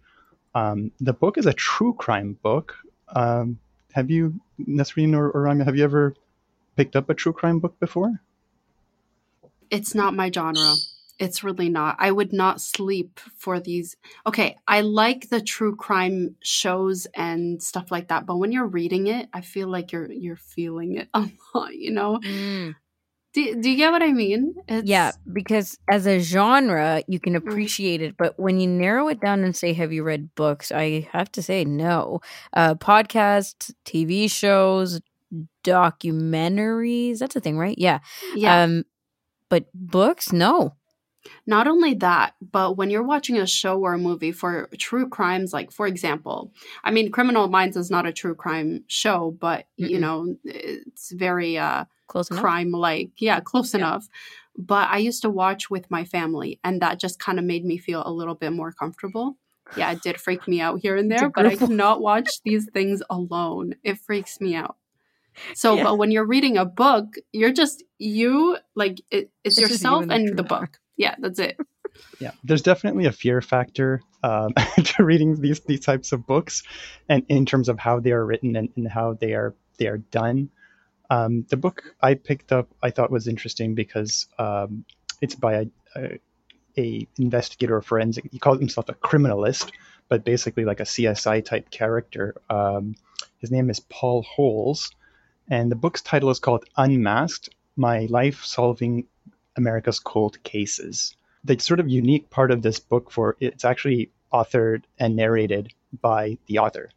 Um, 0.54 0.92
the 1.00 1.12
book 1.12 1.38
is 1.38 1.46
a 1.46 1.52
true 1.52 1.94
crime 1.94 2.38
book. 2.42 2.74
Um, 3.08 3.58
have 3.92 4.10
you, 4.10 4.40
Nasreen 4.60 5.14
or, 5.14 5.30
or 5.30 5.46
have 5.64 5.76
you 5.76 5.84
ever 5.84 6.14
picked 6.76 6.96
up 6.96 7.10
a 7.10 7.14
true 7.14 7.32
crime 7.32 7.58
book 7.58 7.78
before? 7.80 8.20
It's 9.70 9.94
not 9.94 10.14
my 10.14 10.30
genre. 10.30 10.74
It's 11.18 11.42
really 11.42 11.68
not. 11.68 11.96
I 11.98 12.12
would 12.12 12.32
not 12.32 12.60
sleep 12.60 13.18
for 13.36 13.58
these. 13.58 13.96
Okay, 14.26 14.56
I 14.68 14.82
like 14.82 15.28
the 15.28 15.40
true 15.40 15.74
crime 15.74 16.36
shows 16.42 17.06
and 17.14 17.62
stuff 17.62 17.90
like 17.90 18.08
that, 18.08 18.24
but 18.24 18.36
when 18.36 18.52
you're 18.52 18.66
reading 18.66 19.08
it, 19.08 19.28
I 19.32 19.40
feel 19.40 19.68
like 19.68 19.90
you're 19.90 20.10
you're 20.12 20.36
feeling 20.36 20.96
it 20.96 21.08
a 21.14 21.28
lot, 21.54 21.74
you 21.74 21.90
know? 21.90 22.18
Mm. 22.18 22.76
Do, 23.34 23.60
do 23.60 23.70
you 23.70 23.76
get 23.76 23.92
what 23.92 24.02
I 24.02 24.12
mean? 24.12 24.54
It's... 24.68 24.88
Yeah, 24.88 25.12
because 25.30 25.78
as 25.90 26.06
a 26.06 26.18
genre, 26.18 27.02
you 27.08 27.20
can 27.20 27.34
mm. 27.34 27.36
appreciate 27.36 28.00
it, 28.00 28.16
but 28.16 28.38
when 28.38 28.58
you 28.58 28.66
narrow 28.68 29.08
it 29.08 29.20
down 29.20 29.44
and 29.44 29.54
say, 29.54 29.74
"Have 29.74 29.92
you 29.92 30.02
read 30.02 30.34
books?" 30.34 30.72
I 30.72 31.08
have 31.12 31.30
to 31.32 31.42
say 31.42 31.64
no. 31.64 32.20
Uh, 32.52 32.74
podcasts, 32.74 33.74
TV 33.84 34.30
shows, 34.30 35.00
documentaries—that's 35.62 37.36
a 37.36 37.40
thing, 37.40 37.58
right? 37.58 37.76
Yeah. 37.76 37.98
Yeah. 38.34 38.62
Um, 38.62 38.84
but 39.48 39.66
books, 39.74 40.32
no. 40.32 40.74
Not 41.46 41.66
only 41.66 41.94
that, 41.94 42.34
but 42.40 42.76
when 42.76 42.90
you're 42.90 43.02
watching 43.02 43.38
a 43.38 43.46
show 43.46 43.80
or 43.80 43.94
a 43.94 43.98
movie 43.98 44.32
for 44.32 44.68
true 44.78 45.08
crimes, 45.08 45.52
like 45.52 45.72
for 45.72 45.86
example, 45.86 46.52
I 46.84 46.90
mean, 46.90 47.10
Criminal 47.10 47.48
Minds 47.48 47.76
is 47.76 47.90
not 47.90 48.06
a 48.06 48.12
true 48.12 48.34
crime 48.34 48.84
show, 48.86 49.36
but 49.40 49.66
you 49.76 49.98
Mm-mm. 49.98 50.00
know, 50.00 50.36
it's 50.44 51.10
very 51.12 51.58
uh, 51.58 51.84
Close 52.08 52.28
crime 52.30 52.70
like. 52.70 53.10
Yeah, 53.18 53.40
close 53.40 53.74
Yeah. 53.74 53.74
enough. 53.74 54.08
But 54.56 54.88
I 54.90 54.98
used 54.98 55.22
to 55.22 55.30
watch 55.30 55.70
with 55.70 55.90
my 55.90 56.04
family, 56.04 56.58
and 56.64 56.80
that 56.82 56.98
just 57.00 57.18
kind 57.20 57.38
of 57.38 57.44
made 57.44 57.64
me 57.64 57.78
feel 57.78 58.02
a 58.06 58.12
little 58.12 58.34
bit 58.34 58.52
more 58.52 58.72
comfortable. 58.72 59.36
Yeah, 59.74 59.92
it 59.92 60.00
did 60.02 60.20
freak 60.20 60.48
me 60.48 60.60
out 60.60 60.80
here 60.80 60.96
and 60.96 61.10
there, 61.10 61.30
but 61.30 61.46
I 61.46 61.56
cannot 61.56 62.00
watch 62.00 62.42
these 62.44 62.68
things 62.72 63.02
alone. 63.10 63.74
It 63.84 63.98
freaks 63.98 64.40
me 64.40 64.54
out. 64.54 64.76
So, 65.54 65.76
Yeah. 65.76 65.82
but 65.82 65.96
when 65.98 66.10
you're 66.10 66.26
reading 66.26 66.56
a 66.56 66.64
book, 66.64 67.14
you're 67.32 67.52
just 67.52 67.84
you, 67.98 68.58
like 68.74 69.00
it, 69.10 69.30
it's, 69.44 69.56
It's 69.56 69.68
just 69.68 69.84
you 69.84 69.98
yourself 69.98 70.06
and 70.10 70.36
the 70.36 70.42
the 70.42 70.44
book. 70.44 70.78
Yeah, 70.98 71.14
that's 71.18 71.38
it. 71.38 71.56
Yeah, 72.20 72.32
there's 72.44 72.62
definitely 72.62 73.06
a 73.06 73.12
fear 73.12 73.40
factor 73.40 74.02
um, 74.22 74.52
to 74.84 75.04
reading 75.04 75.40
these 75.40 75.60
these 75.60 75.80
types 75.80 76.12
of 76.12 76.26
books, 76.26 76.62
and 77.08 77.24
in 77.28 77.46
terms 77.46 77.68
of 77.68 77.78
how 77.78 78.00
they 78.00 78.12
are 78.12 78.26
written 78.26 78.56
and, 78.56 78.68
and 78.76 78.86
how 78.88 79.14
they 79.14 79.32
are 79.32 79.54
they 79.78 79.86
are 79.86 79.98
done. 79.98 80.50
Um, 81.10 81.46
the 81.48 81.56
book 81.56 81.94
I 82.02 82.14
picked 82.14 82.52
up 82.52 82.68
I 82.82 82.90
thought 82.90 83.10
was 83.10 83.28
interesting 83.28 83.74
because 83.74 84.26
um, 84.38 84.84
it's 85.22 85.34
by 85.34 85.54
a, 85.54 85.66
a, 85.96 86.18
a 86.76 87.08
investigator 87.18 87.76
or 87.76 87.82
forensic. 87.82 88.28
He 88.30 88.38
calls 88.38 88.58
himself 88.58 88.88
a 88.88 88.94
criminalist, 88.94 89.70
but 90.08 90.24
basically 90.24 90.64
like 90.64 90.80
a 90.80 90.84
CSI 90.84 91.44
type 91.44 91.70
character. 91.70 92.34
Um, 92.50 92.96
his 93.38 93.50
name 93.50 93.70
is 93.70 93.80
Paul 93.80 94.22
Holes, 94.22 94.90
and 95.48 95.70
the 95.70 95.76
book's 95.76 96.02
title 96.02 96.30
is 96.30 96.40
called 96.40 96.64
Unmasked: 96.76 97.50
My 97.76 98.06
Life 98.10 98.44
Solving 98.44 99.06
America's 99.58 100.00
Cold 100.00 100.42
Cases 100.42 101.14
the 101.44 101.58
sort 101.58 101.80
of 101.80 101.88
unique 101.88 102.30
part 102.30 102.50
of 102.50 102.62
this 102.62 102.78
book 102.78 103.10
for 103.10 103.36
it's 103.40 103.64
actually 103.64 104.10
authored 104.32 104.82
and 104.98 105.16
narrated 105.16 105.72
by 106.00 106.38
the 106.46 106.58
author. 106.58 106.90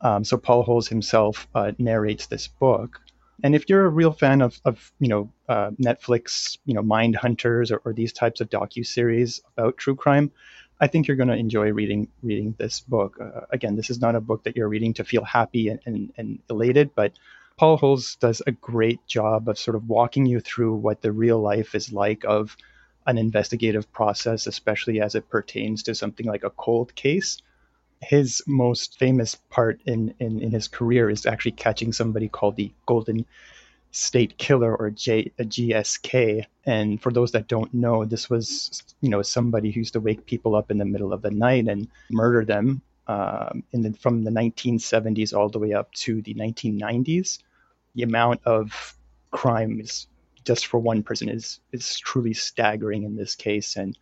Um, 0.00 0.24
so 0.24 0.36
Paul 0.36 0.62
Holes 0.62 0.88
himself 0.88 1.48
uh, 1.54 1.72
narrates 1.78 2.26
this 2.26 2.48
book. 2.48 3.00
And 3.42 3.54
if 3.54 3.68
you're 3.68 3.84
a 3.84 3.88
real 3.88 4.12
fan 4.12 4.42
of, 4.42 4.60
of 4.64 4.92
you 4.98 5.08
know 5.08 5.30
uh, 5.48 5.70
Netflix, 5.82 6.58
you 6.64 6.74
know 6.74 6.82
Mind 6.82 7.16
Hunters 7.16 7.70
or, 7.70 7.80
or 7.84 7.92
these 7.92 8.12
types 8.12 8.40
of 8.40 8.50
docu 8.50 8.84
series 8.86 9.40
about 9.56 9.76
true 9.76 9.96
crime, 9.96 10.32
I 10.80 10.86
think 10.86 11.06
you're 11.06 11.16
going 11.16 11.28
to 11.28 11.36
enjoy 11.36 11.72
reading 11.72 12.08
reading 12.22 12.54
this 12.58 12.80
book. 12.80 13.18
Uh, 13.20 13.42
again, 13.50 13.76
this 13.76 13.90
is 13.90 14.00
not 14.00 14.16
a 14.16 14.20
book 14.20 14.44
that 14.44 14.56
you're 14.56 14.68
reading 14.68 14.94
to 14.94 15.04
feel 15.04 15.24
happy 15.24 15.68
and, 15.68 15.80
and, 15.86 16.12
and 16.16 16.38
elated, 16.50 16.94
but 16.94 17.12
Paul 17.58 17.78
Holes 17.78 18.16
does 18.16 18.42
a 18.46 18.52
great 18.52 19.06
job 19.06 19.48
of 19.48 19.58
sort 19.58 19.76
of 19.76 19.88
walking 19.88 20.26
you 20.26 20.40
through 20.40 20.74
what 20.74 21.00
the 21.00 21.10
real 21.10 21.40
life 21.40 21.74
is 21.74 21.90
like 21.90 22.22
of 22.24 22.54
an 23.06 23.16
investigative 23.16 23.90
process, 23.92 24.46
especially 24.46 25.00
as 25.00 25.14
it 25.14 25.30
pertains 25.30 25.82
to 25.84 25.94
something 25.94 26.26
like 26.26 26.44
a 26.44 26.50
cold 26.50 26.94
case. 26.94 27.38
His 28.02 28.42
most 28.46 28.98
famous 28.98 29.36
part 29.48 29.80
in, 29.86 30.14
in, 30.18 30.42
in 30.42 30.50
his 30.50 30.68
career 30.68 31.08
is 31.08 31.24
actually 31.24 31.52
catching 31.52 31.94
somebody 31.94 32.28
called 32.28 32.56
the 32.56 32.72
Golden 32.84 33.24
State 33.90 34.36
Killer 34.36 34.76
or 34.76 34.90
J, 34.90 35.32
uh, 35.38 35.42
a 35.42 35.44
GSK. 35.46 36.44
And 36.66 37.00
for 37.00 37.10
those 37.10 37.32
that 37.32 37.48
don't 37.48 37.72
know, 37.72 38.04
this 38.04 38.28
was 38.28 38.82
you 39.00 39.08
know 39.08 39.22
somebody 39.22 39.70
who 39.70 39.80
used 39.80 39.94
to 39.94 40.00
wake 40.00 40.26
people 40.26 40.54
up 40.54 40.70
in 40.70 40.76
the 40.76 40.84
middle 40.84 41.14
of 41.14 41.22
the 41.22 41.30
night 41.30 41.68
and 41.68 41.88
murder 42.10 42.44
them 42.44 42.82
um, 43.08 43.62
the, 43.72 43.92
from 43.92 44.24
the 44.24 44.30
1970s 44.30 45.36
all 45.36 45.48
the 45.48 45.58
way 45.58 45.72
up 45.72 45.92
to 45.92 46.22
the 46.22 46.34
1990s. 46.34 47.38
The 47.94 48.02
amount 48.02 48.40
of 48.44 48.94
crimes 49.30 50.06
just 50.44 50.66
for 50.66 50.78
one 50.78 51.02
person 51.02 51.28
is 51.28 51.60
is 51.72 51.98
truly 51.98 52.32
staggering 52.32 53.02
in 53.02 53.16
this 53.16 53.34
case. 53.34 53.76
And 53.76 53.98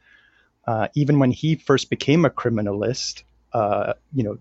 uh, 0.67 0.89
even 0.95 1.19
when 1.19 1.31
he 1.31 1.57
first 1.57 1.91
became 1.91 2.25
a 2.25 2.31
criminalist, 2.31 3.23
uh, 3.53 3.95
you 4.13 4.25
know, 4.25 4.39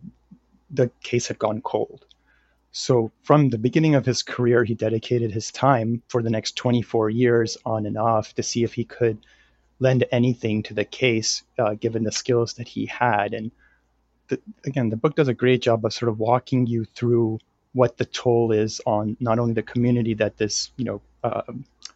the 0.70 0.89
case 1.01 1.27
had 1.27 1.39
gone 1.39 1.62
cold. 1.62 2.05
So 2.72 3.12
from 3.22 3.50
the 3.50 3.60
beginning 3.60 3.96
of 3.96 4.05
his 4.05 4.24
career, 4.24 4.63
he 4.63 4.74
dedicated 4.74 5.32
his 5.32 5.51
time 5.51 6.01
for 6.08 6.24
the 6.24 6.32
next 6.32 6.55
24 6.55 7.10
years 7.12 7.58
on 7.65 7.86
and 7.86 7.98
off 7.98 8.34
to 8.36 8.43
see 8.43 8.63
if 8.63 8.74
he 8.74 8.84
could 8.84 9.20
lend 9.79 10.05
anything 10.12 10.63
to 10.63 10.74
the 10.74 10.86
case, 10.86 11.43
uh, 11.60 11.75
given 11.75 12.03
the 12.03 12.12
skills 12.12 12.55
that 12.55 12.67
he 12.67 12.88
had. 12.88 13.34
And 13.34 13.51
the, 14.27 14.39
again, 14.65 14.89
the 14.89 14.96
book 14.96 15.15
does 15.15 15.27
a 15.27 15.34
great 15.34 15.62
job 15.62 15.86
of 15.86 15.94
sort 15.94 16.10
of 16.10 16.20
walking 16.20 16.65
you 16.68 16.86
through 16.86 17.39
what 17.74 17.98
the 17.98 18.06
toll 18.06 18.51
is 18.51 18.82
on 18.86 19.18
not 19.20 19.39
only 19.39 19.53
the 19.53 19.63
community 19.63 20.13
that 20.13 20.38
this, 20.38 20.72
you 20.77 20.86
know, 20.86 21.01
uh, 21.24 21.42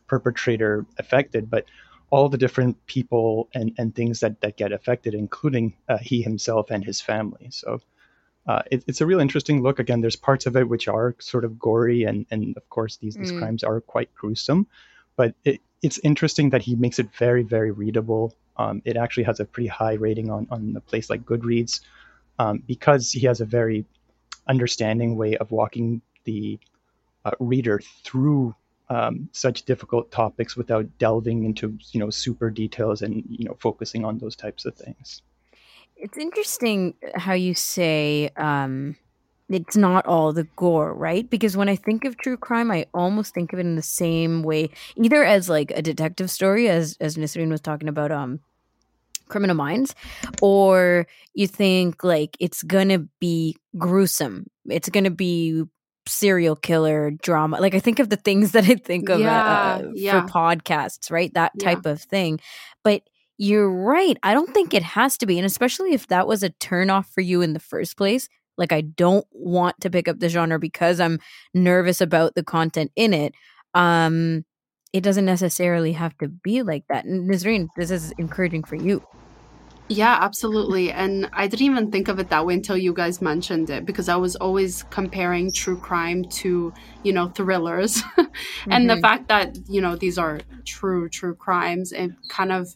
perpetrator 0.07 0.86
affected, 0.98 1.50
but 1.50 1.65
all 2.10 2.29
the 2.29 2.38
different 2.38 2.86
people 2.88 3.50
and, 3.53 3.74
and 3.77 3.93
things 3.93 4.22
that, 4.22 4.39
that 4.41 4.57
get 4.57 4.72
affected, 4.72 5.13
including 5.13 5.74
uh, 5.89 5.98
he 5.98 6.22
himself 6.22 6.72
and 6.72 6.84
his 6.84 7.01
family. 7.01 7.50
So 7.51 7.81
uh, 8.48 8.62
it, 8.72 8.84
it's 8.88 9.01
a 9.01 9.05
real 9.05 9.19
interesting 9.19 9.62
look. 9.62 9.79
Again, 9.79 10.01
there's 10.01 10.15
parts 10.15 10.46
of 10.46 10.55
it 10.55 10.69
which 10.69 10.88
are 10.88 11.15
sort 11.19 11.43
of 11.43 11.60
gory, 11.60 12.03
and, 12.03 12.25
and 12.31 12.55
of 12.55 12.69
course, 12.69 12.98
these, 12.98 13.17
these 13.17 13.31
Mm. 13.34 13.39
crimes 13.39 13.63
are 13.63 13.81
quite 13.81 14.13
gruesome. 14.15 14.67
But 15.17 15.36
it, 15.43 15.62
it's 15.81 16.00
interesting 16.00 16.51
that 16.51 16.62
he 16.62 16.75
makes 16.75 16.98
it 16.98 17.13
very, 17.13 17.43
very 17.43 17.72
readable. 17.72 18.34
Um, 18.55 18.81
it 18.86 18.96
actually 18.98 19.24
has 19.25 19.39
a 19.39 19.46
pretty 19.46 19.67
high 19.67 19.93
rating 19.93 20.31
on, 20.31 20.48
on 20.50 20.75
a 20.77 20.81
place 20.81 21.10
like 21.10 21.25
Goodreads 21.25 21.81
um, 22.39 22.63
because 22.67 23.12
he 23.12 23.25
has 23.25 23.41
a 23.41 23.46
very 23.46 23.86
understanding 24.48 25.15
way 25.15 25.38
of 25.38 25.51
walking 25.51 26.01
the 26.24 26.60
uh, 27.25 27.32
reader 27.39 27.82
through 28.03 28.56
um, 28.89 29.29
such 29.34 29.63
difficult 29.63 30.12
topics 30.12 30.56
without 30.56 30.86
delving 30.98 31.44
into 31.44 31.77
you 31.91 32.00
know 32.00 32.10
super 32.10 32.50
details 32.50 33.01
and 33.01 33.24
you 33.29 33.46
know 33.46 33.58
focusing 33.60 34.06
on 34.06 34.17
those 34.20 34.36
types 34.36 34.65
of 34.65 34.75
things. 34.75 35.22
It's 35.98 36.17
interesting 36.17 36.94
how 37.15 37.34
you 37.34 37.53
say 37.56 38.29
um, 38.38 38.96
it's 39.50 39.75
not 39.75 40.06
all 40.06 40.32
the 40.32 40.44
gore, 40.56 40.94
right? 40.94 41.27
Because 41.29 41.58
when 41.58 41.70
I 41.70 41.75
think 41.75 42.06
of 42.06 42.17
true 42.17 42.38
crime, 42.38 42.70
I 42.70 42.86
almost 42.94 43.34
think 43.34 43.51
of 43.51 43.60
it 43.60 43.65
in 43.65 43.75
the 43.75 43.82
same 43.82 44.44
way, 44.44 44.70
either 44.96 45.24
as 45.24 45.50
like 45.50 45.72
a 45.72 45.82
detective 45.82 46.29
story, 46.29 46.70
as 46.70 46.98
as 47.00 47.17
Nisreen 47.17 47.50
was 47.50 47.62
talking 47.62 47.89
about, 47.89 48.12
um, 48.12 48.39
Criminal 49.27 49.55
Minds, 49.55 49.96
or 50.41 51.07
you 51.34 51.48
think 51.48 52.03
like 52.03 52.36
it's 52.39 52.63
gonna 52.63 53.00
be 53.19 53.55
gruesome. 53.77 54.48
It's 54.69 54.89
gonna 54.89 55.12
be 55.12 55.63
serial 56.07 56.55
killer 56.55 57.12
drama. 57.12 57.60
Like 57.60 57.75
I 57.75 57.79
think 57.79 58.00
of 58.00 58.10
the 58.10 58.15
things 58.15 58.51
that 58.53 58.63
I 58.65 58.75
think 58.75 59.10
of 59.10 59.19
uh, 59.19 59.24
Yeah, 59.24 59.41
uh, 59.43 59.91
yeah. 59.93 60.22
for 60.22 60.27
podcasts, 60.27 61.12
right? 61.12 61.34
That 61.34 61.51
Yeah. 61.55 61.65
type 61.75 61.86
of 61.86 62.01
thing. 62.01 62.39
But 62.84 63.03
you're 63.38 63.69
right. 63.69 64.17
I 64.24 64.34
don't 64.34 64.51
think 64.53 64.74
it 64.74 64.81
has 64.84 65.17
to 65.17 65.25
be, 65.27 65.38
and 65.38 65.46
especially 65.46 65.93
if 65.93 66.07
that 66.07 66.27
was 66.27 66.41
a 66.43 66.50
turnoff 66.50 67.05
for 67.13 67.22
you 67.22 67.41
in 67.41 67.53
the 67.53 67.60
first 67.60 67.98
place. 67.98 68.27
Like 68.57 68.72
I 68.72 68.81
don't 68.81 69.27
want 69.31 69.79
to 69.81 69.89
pick 69.91 70.07
up 70.07 70.19
the 70.19 70.29
genre 70.29 70.57
because 70.57 71.00
I'm 71.00 71.19
nervous 71.53 72.01
about 72.01 72.34
the 72.34 72.43
content 72.43 72.91
in 72.96 73.13
it. 73.13 73.36
Um, 73.75 74.43
it 74.94 75.01
doesn't 75.01 75.25
necessarily 75.25 75.94
have 75.94 76.17
to 76.20 76.27
be 76.27 76.63
like 76.63 76.86
that. 76.89 77.06
Nazreen, 77.06 77.70
this 77.75 77.91
is 77.91 78.12
encouraging 78.17 78.63
for 78.63 78.75
you. 78.75 79.03
Yeah, 79.89 80.17
absolutely. 80.20 80.91
And 80.91 81.29
I 81.32 81.48
didn't 81.48 81.65
even 81.65 81.91
think 81.91 82.10
of 82.10 82.20
it 82.20 82.29
that 82.29 82.46
way 82.46 82.56
until 82.56 82.75
you 82.75 82.94
guys 82.94 83.22
mentioned 83.22 83.70
it 83.70 83.86
because 83.86 84.10
I 84.10 84.17
was 84.17 84.36
always 84.36 84.84
comparing 84.84 85.53
true 85.53 85.79
crime 85.79 86.25
to, 86.41 86.74
you 87.03 87.13
know, 87.13 87.29
thrillers. 87.29 88.01
and 88.70 88.89
the 88.89 88.98
Mhm. 88.98 89.01
fact 89.01 89.29
that, 89.29 89.56
you 89.70 89.79
know, 89.79 89.96
these 89.96 90.17
are 90.17 90.41
true, 90.65 91.08
true 91.08 91.36
crimes, 91.36 91.94
it 91.94 92.12
kind 92.27 92.51
of 92.51 92.67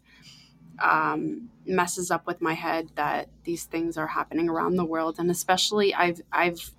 um, 0.82 1.50
messes 1.66 2.12
up 2.12 2.28
with 2.28 2.42
my 2.42 2.54
head 2.54 2.90
that 2.96 3.30
these 3.44 3.66
things 3.66 3.98
are 3.98 4.08
happening 4.08 4.50
around 4.50 4.76
the 4.78 4.86
world. 4.86 5.18
And 5.20 5.32
especially 5.32 5.94
I've, 5.94 6.22
I've, 6.32 6.72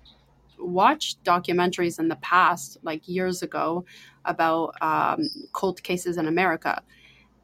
watched 0.59 1.23
documentaries 1.23 1.99
in 1.99 2.07
the 2.07 2.15
past 2.17 2.77
like 2.83 3.07
years 3.07 3.41
ago 3.41 3.85
about 4.25 4.73
um, 4.81 5.29
cold 5.51 5.81
cases 5.83 6.17
in 6.17 6.27
america. 6.27 6.81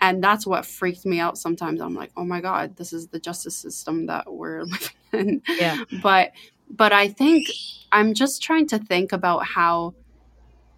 And 0.02 0.24
that's 0.24 0.48
what 0.48 0.66
freaked 0.66 1.06
me 1.06 1.20
out 1.20 1.38
sometimes. 1.38 1.82
I'm 1.82 1.96
like 1.96 2.12
oh 2.16 2.24
my 2.26 2.42
god 2.42 2.76
this 2.78 2.94
is 2.94 3.08
the 3.08 3.20
justice 3.20 3.56
system 3.56 4.06
that 4.08 4.32
we're 4.32 4.64
living 4.64 4.92
in. 5.14 5.42
Yeah. 5.60 5.84
but 6.02 6.32
but 6.70 6.94
i 6.94 7.08
think 7.08 7.48
i'm 7.92 8.14
just 8.14 8.42
trying 8.44 8.68
to 8.68 8.78
think 8.78 9.12
about 9.12 9.46
how 9.46 9.94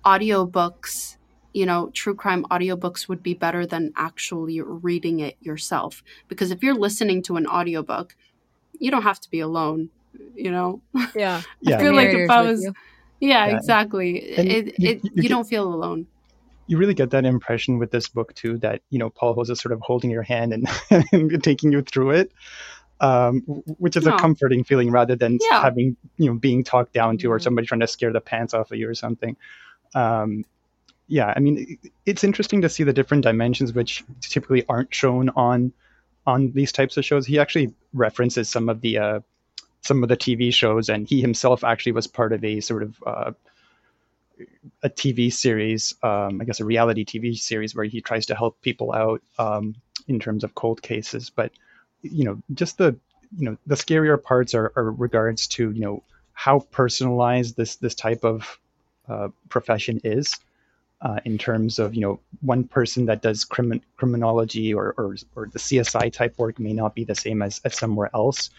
audiobooks 0.06 1.18
you 1.54 1.66
know 1.66 1.90
true 1.94 2.16
crime 2.16 2.46
audiobooks 2.50 3.08
would 3.08 3.22
be 3.22 3.34
better 3.34 3.66
than 3.66 3.92
actually 3.96 4.62
reading 4.62 5.20
it 5.20 5.36
yourself. 5.42 6.04
Because 6.28 6.52
if 6.52 6.64
you're 6.64 6.76
listening 6.76 7.22
to 7.24 7.36
an 7.36 7.46
audiobook 7.46 8.16
you 8.80 8.90
don't 8.90 9.04
have 9.04 9.20
to 9.20 9.30
be 9.30 9.40
alone 9.40 9.90
you 10.36 10.52
know 10.52 10.82
Yeah. 11.16 11.42
Yeah, 11.62 11.78
feel 11.80 11.96
like 11.96 12.10
if 12.10 12.30
I 12.30 12.42
was- 12.42 12.64
yeah, 13.20 13.48
Yeah. 13.48 13.56
exactly 13.58 14.34
And 14.36 14.48
it, 14.52 14.66
you- 14.80 14.90
it, 14.90 15.04
you 15.04 15.10
you, 15.16 15.22
get- 15.24 15.30
don't 15.30 15.48
feel 15.48 15.74
alone 15.74 16.08
you 16.68 16.78
really 16.78 16.94
get 16.94 17.10
that 17.10 17.26
impression 17.26 17.80
with 17.80 17.92
this 17.92 18.08
book 18.08 18.34
too 18.34 18.58
that 18.60 18.82
you 18.92 18.98
know 19.00 19.10
Paul 19.10 19.34
Holes 19.34 19.50
is 19.50 19.60
sort 19.60 19.74
of 19.74 19.82
holding 19.82 20.10
your 20.10 20.22
hand 20.24 20.54
and, 20.54 20.70
and 21.12 21.44
taking 21.44 21.72
you 21.74 21.82
through 21.82 22.12
it, 22.12 22.32
um, 23.02 23.42
which 23.78 23.98
is 23.98 24.06
Yeah. 24.06 24.16
a 24.16 24.20
comforting 24.20 24.64
feeling 24.64 24.90
rather 24.90 25.16
than 25.18 25.38
Yeah. 25.52 25.62
having 25.62 25.98
you 26.18 26.28
know 26.32 26.38
being 26.40 26.64
talked 26.64 26.94
down 26.94 27.18
to 27.18 27.28
or 27.32 27.40
Mhm. 27.40 27.44
somebody 27.44 27.68
trying 27.68 27.82
to 27.82 27.88
scare 27.88 28.14
the 28.14 28.22
pants 28.22 28.54
off 28.54 28.72
of 28.72 28.78
you 28.78 28.88
or 28.88 28.94
something. 28.96 29.36
Um, 29.96 30.46
yeah, 31.08 31.34
I 31.36 31.40
mean, 31.42 31.78
it's 32.06 32.24
interesting 32.24 32.62
to 32.62 32.70
see 32.70 32.84
the 32.86 32.94
different 32.94 33.24
dimensions 33.24 33.74
which 33.74 34.06
typically 34.22 34.64
aren't 34.70 34.94
shown 34.96 35.30
on 35.36 35.74
on 36.26 36.52
these 36.54 36.72
types 36.72 36.96
of 36.96 37.04
shows. 37.04 37.26
He 37.26 37.38
actually 37.40 37.74
references 37.92 38.48
some 38.48 38.70
of 38.70 38.80
the 38.80 38.98
uh, 38.98 39.20
some 39.82 40.04
of 40.04 40.10
the 40.10 40.18
TV 40.18 40.54
shows, 40.54 40.90
and 40.90 41.08
he 41.08 41.22
himself 41.22 41.64
actually 41.64 41.94
was 41.94 42.08
part 42.08 42.34
of 42.34 42.44
a 42.44 42.60
sort 42.60 42.84
of 42.84 43.04
uh, 43.06 43.32
a 44.84 44.90
TV 44.90 45.32
series, 45.32 45.96
um, 46.04 46.40
I 46.42 46.46
guess 46.46 46.60
a 46.60 46.66
reality 46.66 47.06
TV 47.06 47.38
series 47.38 47.76
where 47.76 47.86
he 47.86 48.02
tries 48.02 48.28
to 48.28 48.36
help 48.36 48.62
people 48.62 48.94
out 48.94 49.22
um, 49.38 49.76
in 50.08 50.20
terms 50.20 50.44
of 50.44 50.56
cold 50.56 50.82
cases. 50.82 51.30
But 51.30 51.52
you 52.02 52.26
know, 52.26 52.42
just 52.54 52.78
the 52.78 52.96
you 53.38 53.50
know 53.50 53.58
the 53.66 53.76
scarier 53.76 54.22
parts 54.22 54.54
are, 54.54 54.72
are 54.76 54.92
regards 54.92 55.48
to 55.48 55.72
you 55.72 55.82
know 55.82 56.04
how 56.34 56.60
personalized 56.60 57.58
this 57.58 57.76
this 57.78 57.96
type 57.96 58.24
of 58.24 58.60
uh, 59.08 59.30
profession 59.50 60.02
is. 60.04 60.38
Uh, 61.04 61.20
in 61.26 61.36
terms 61.36 61.80
of 61.80 61.96
you 61.96 62.02
know 62.02 62.20
one 62.42 62.64
person 62.64 63.08
that 63.08 63.24
does 63.24 63.44
crimin- 63.44 63.82
criminology 63.98 64.72
or, 64.72 64.94
or, 65.00 65.16
or 65.36 65.48
the 65.48 65.58
CSI 65.58 66.14
type 66.14 66.38
work 66.38 66.60
may 66.60 66.74
not 66.74 66.94
be 66.94 67.04
the 67.04 67.16
same 67.16 67.42
as, 67.42 67.60
as 67.66 67.76
somewhere 67.76 68.12
else, 68.14 68.52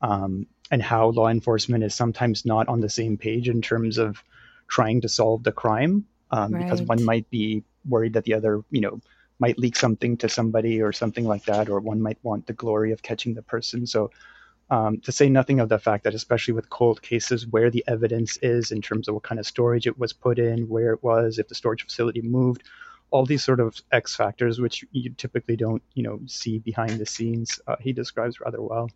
um, 0.00 0.46
and 0.70 0.82
how 0.82 1.08
law 1.08 1.28
enforcement 1.28 1.84
is 1.84 1.94
sometimes 1.94 2.44
not 2.44 2.68
on 2.68 2.80
the 2.80 2.88
same 2.88 3.16
page 3.16 3.48
in 3.48 3.60
terms 3.60 3.98
of 3.98 4.22
trying 4.68 5.00
to 5.00 5.08
solve 5.08 5.42
the 5.42 5.52
crime 5.52 6.06
um, 6.30 6.52
right. 6.52 6.62
because 6.62 6.82
one 6.82 7.04
might 7.04 7.28
be 7.30 7.64
worried 7.88 8.12
that 8.12 8.24
the 8.24 8.34
other 8.34 8.62
you 8.70 8.80
know 8.80 9.00
might 9.40 9.58
leak 9.58 9.74
something 9.74 10.18
to 10.18 10.28
somebody 10.28 10.82
or 10.82 10.92
something 10.92 11.24
like 11.24 11.44
that, 11.46 11.68
or 11.68 11.80
one 11.80 12.00
might 12.00 12.18
want 12.22 12.46
the 12.46 12.52
glory 12.52 12.92
of 12.92 13.02
catching 13.02 13.34
the 13.34 13.42
person. 13.42 13.86
So 13.86 14.10
um, 14.68 15.00
to 15.00 15.12
say 15.12 15.28
nothing 15.28 15.58
of 15.58 15.68
the 15.68 15.78
fact 15.78 16.04
that, 16.04 16.14
especially 16.14 16.54
with 16.54 16.70
cold 16.70 17.02
cases, 17.02 17.46
where 17.46 17.70
the 17.70 17.82
evidence 17.88 18.36
is 18.36 18.70
in 18.70 18.82
terms 18.82 19.08
of 19.08 19.14
what 19.14 19.24
kind 19.24 19.40
of 19.40 19.46
storage 19.46 19.86
it 19.86 19.98
was 19.98 20.12
put 20.12 20.38
in, 20.38 20.68
where 20.68 20.92
it 20.92 21.02
was, 21.02 21.38
if 21.38 21.48
the 21.48 21.54
storage 21.54 21.84
facility 21.84 22.20
moved, 22.20 22.62
all 23.10 23.26
these 23.26 23.42
sort 23.42 23.58
of 23.58 23.80
X 23.90 24.14
factors, 24.14 24.60
which 24.60 24.84
you 24.92 25.10
typically 25.10 25.56
don't, 25.56 25.82
you 25.94 26.02
know, 26.02 26.20
see 26.26 26.58
behind 26.58 27.00
the 27.00 27.06
scenes, 27.06 27.60
uh, 27.66 27.76
he 27.80 27.92
describes 27.92 28.38
rather 28.40 28.62
well. 28.62 28.90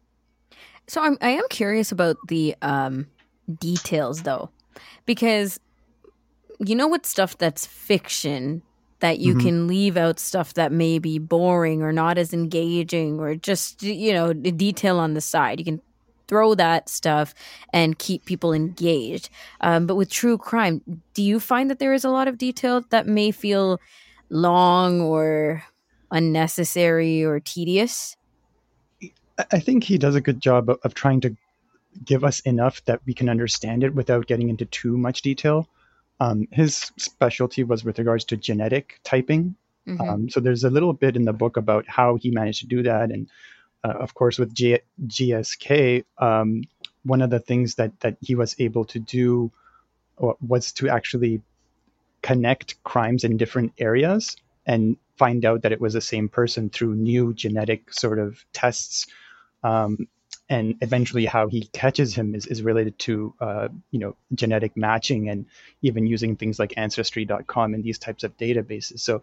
So 0.87 1.03
I'm 1.03 1.17
I 1.21 1.31
am 1.31 1.45
curious 1.51 1.93
about 1.93 2.17
the 2.29 2.55
um, 2.63 3.07
details 3.59 4.23
though, 4.23 4.51
because 5.07 5.59
you 6.61 6.75
know, 6.75 6.89
with 6.89 7.05
stuff 7.07 7.37
that's 7.39 7.67
fiction, 7.67 8.63
that 9.01 9.19
you 9.19 9.35
mm-hmm. 9.35 9.47
can 9.47 9.67
leave 9.67 9.97
out 9.97 10.19
stuff 10.19 10.55
that 10.55 10.73
may 10.73 10.99
be 10.99 11.19
boring 11.19 11.83
or 11.83 11.93
not 11.93 12.17
as 12.17 12.33
engaging 12.33 13.19
or 13.19 13.35
just 13.35 13.83
you 13.83 14.13
know 14.13 14.33
the 14.33 14.53
detail 14.53 14.99
on 14.99 15.15
the 15.15 15.21
side. 15.21 15.59
You 15.59 15.65
can 15.65 15.81
throw 16.27 16.55
that 16.55 16.89
stuff 16.89 17.35
and 17.73 17.99
keep 17.99 18.25
people 18.25 18.53
engaged. 18.53 19.29
Um, 19.61 19.87
but 19.87 19.97
with 19.97 20.11
true 20.11 20.39
crime 20.39 20.81
do 21.13 21.23
you 21.23 21.39
find 21.39 21.71
that 21.71 21.79
there 21.79 21.93
is 21.93 22.05
a 22.05 22.11
lot 22.11 22.29
of 22.29 22.39
detail 22.39 22.83
that 22.91 23.07
may 23.07 23.31
feel 23.31 23.79
long 24.31 25.01
or 25.01 25.63
unnecessary 26.11 27.23
or 27.25 27.41
tedious 27.41 28.17
i 29.51 29.59
think 29.59 29.85
he 29.85 29.99
does 29.99 30.15
a 30.15 30.21
good 30.21 30.41
job 30.41 30.69
of, 30.71 30.79
of 30.85 30.95
trying 30.95 31.21
to 31.21 31.37
give 32.05 32.25
us 32.25 32.41
enough 32.41 32.85
that 32.87 33.01
we 33.07 33.15
can 33.15 33.29
understand 33.29 33.85
it 33.85 33.95
without 33.95 34.27
getting 34.27 34.49
into 34.49 34.65
too 34.65 34.97
much 34.97 35.23
detail 35.23 35.69
um, 36.21 36.49
his 36.53 36.93
specialty 36.97 37.65
was 37.65 37.85
with 37.85 37.99
regards 37.99 38.25
to 38.27 38.37
genetic 38.37 39.01
typing. 39.05 39.57
Mm-hmm. 39.87 40.01
Um, 40.01 40.29
so 40.31 40.41
there's 40.41 40.65
a 40.65 40.71
little 40.71 40.93
bit 40.93 41.17
in 41.17 41.25
the 41.25 41.33
book 41.33 41.57
about 41.57 41.87
how 41.89 42.17
he 42.17 42.31
managed 42.31 42.61
to 42.61 42.67
do 42.67 42.83
that, 42.85 43.11
and 43.11 43.29
uh, 43.83 43.95
of 43.99 44.15
course 44.15 44.39
with 44.39 44.55
G- 44.55 44.81
GSK, 45.07 46.05
um, 46.19 46.63
one 47.05 47.21
of 47.21 47.31
the 47.31 47.41
things 47.41 47.75
that 47.75 47.99
that 48.01 48.17
he 48.21 48.35
was 48.35 48.57
able 48.59 48.85
to 48.87 48.99
do 48.99 49.51
was 50.41 50.73
to 50.73 50.89
actually 50.89 51.43
connect 52.23 52.83
crimes 52.85 53.25
in 53.25 53.37
different 53.37 53.73
areas 53.79 54.37
and 54.65 54.97
find 55.19 55.45
out 55.45 55.63
that 55.63 55.73
it 55.73 55.81
was 55.81 55.93
the 55.93 56.01
same 56.01 56.29
person 56.29 56.71
through 56.71 56.95
new 56.95 57.35
genetic 57.35 57.93
sort 57.93 58.19
of 58.19 58.43
tests. 58.53 59.07
Um, 59.65 60.07
and 60.49 60.77
eventually 60.83 61.25
how 61.25 61.49
he 61.49 61.63
catches 61.73 62.15
him 62.15 62.35
is, 62.35 62.47
is 62.47 62.63
related 62.63 62.99
to 63.01 63.35
uh, 63.41 63.69
you 63.91 63.99
know 63.99 64.15
genetic 64.35 64.77
matching 64.77 65.29
and 65.31 65.47
even 65.83 66.07
using 66.07 66.37
things 66.37 66.59
like 66.59 66.75
ancestry.com 66.77 67.75
and 67.75 67.83
these 67.83 67.99
types 67.99 68.25
of 68.25 68.37
databases. 68.37 69.01
So 69.01 69.23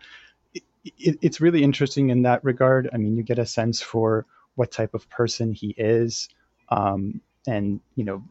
it, 0.53 0.63
it, 0.97 1.17
it's 1.21 1.39
really 1.39 1.63
interesting 1.63 2.09
in 2.09 2.23
that 2.23 2.43
regard. 2.43 2.89
I 2.91 2.97
mean 2.97 3.15
you 3.15 3.23
get 3.23 3.39
a 3.39 3.45
sense 3.45 3.81
for 3.81 4.25
what 4.55 4.71
type 4.71 4.93
of 4.93 5.09
person 5.09 5.53
he 5.53 5.75
is 5.77 6.27
um, 6.69 7.21
and 7.47 7.79
you 7.95 8.03
know 8.03 8.23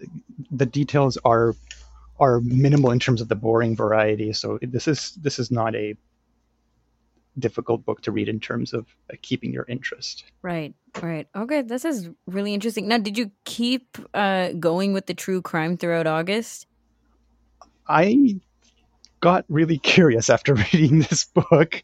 the 0.50 0.66
details 0.66 1.16
are 1.24 1.54
are 2.18 2.40
minimal 2.40 2.90
in 2.90 2.98
terms 2.98 3.20
of 3.20 3.28
the 3.28 3.35
boring 3.35 3.74
variety. 3.76 4.32
So 4.32 4.58
this 4.61 4.88
is 4.88 5.12
this 5.12 5.38
is 5.38 5.50
not 5.50 5.74
a 5.74 5.96
difficult 7.40 7.85
book 7.85 8.03
to 8.03 8.12
read 8.12 8.29
in 8.29 8.40
terms 8.40 8.72
of 8.72 8.87
uh, 9.12 9.16
keeping 9.22 9.53
your 9.53 9.64
interest. 9.68 10.24
Right, 10.42 10.74
right. 11.03 11.26
Okay, 11.35 11.62
this 11.62 11.85
is 11.85 12.11
really 12.26 12.55
interesting. 12.55 12.88
Now, 12.88 12.98
did 12.98 13.18
you 13.18 13.31
keep 13.44 13.98
uh, 14.14 14.53
going 14.53 14.92
with 14.92 15.07
the 15.07 15.14
true 15.14 15.42
crime 15.42 15.76
throughout 15.76 16.07
August? 16.07 16.66
I 17.88 18.40
got 19.20 19.44
really 19.48 19.79
curious 19.96 20.31
after 20.31 20.55
reading 20.72 21.00
this 21.00 21.24
book. 21.24 21.83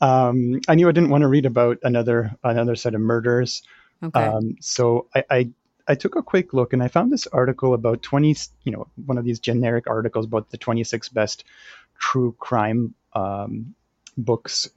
Um, 0.00 0.60
I 0.68 0.74
knew 0.74 0.88
I 0.88 0.92
didn't 0.92 1.10
want 1.10 1.22
to 1.22 1.28
read 1.28 1.46
about 1.46 1.78
another 1.82 2.36
another 2.44 2.76
set 2.76 2.94
of 2.94 3.00
murders. 3.00 3.62
Okay. 4.02 4.20
Um, 4.20 4.56
so 4.60 5.08
I, 5.14 5.24
I 5.30 5.50
I 5.88 5.94
took 5.94 6.16
a 6.16 6.22
quick 6.22 6.52
look 6.52 6.72
and 6.72 6.82
I 6.82 6.88
found 6.88 7.10
this 7.10 7.26
article 7.26 7.72
about 7.72 8.02
20, 8.02 8.36
you 8.64 8.72
know, 8.72 8.86
one 9.06 9.16
of 9.16 9.24
these 9.24 9.40
generic 9.40 9.88
articles 9.88 10.26
about 10.26 10.50
the 10.50 10.58
26 10.58 11.08
best 11.08 11.44
true 11.98 12.36
crime 12.38 12.94
um, 13.14 13.74
books 14.18 14.68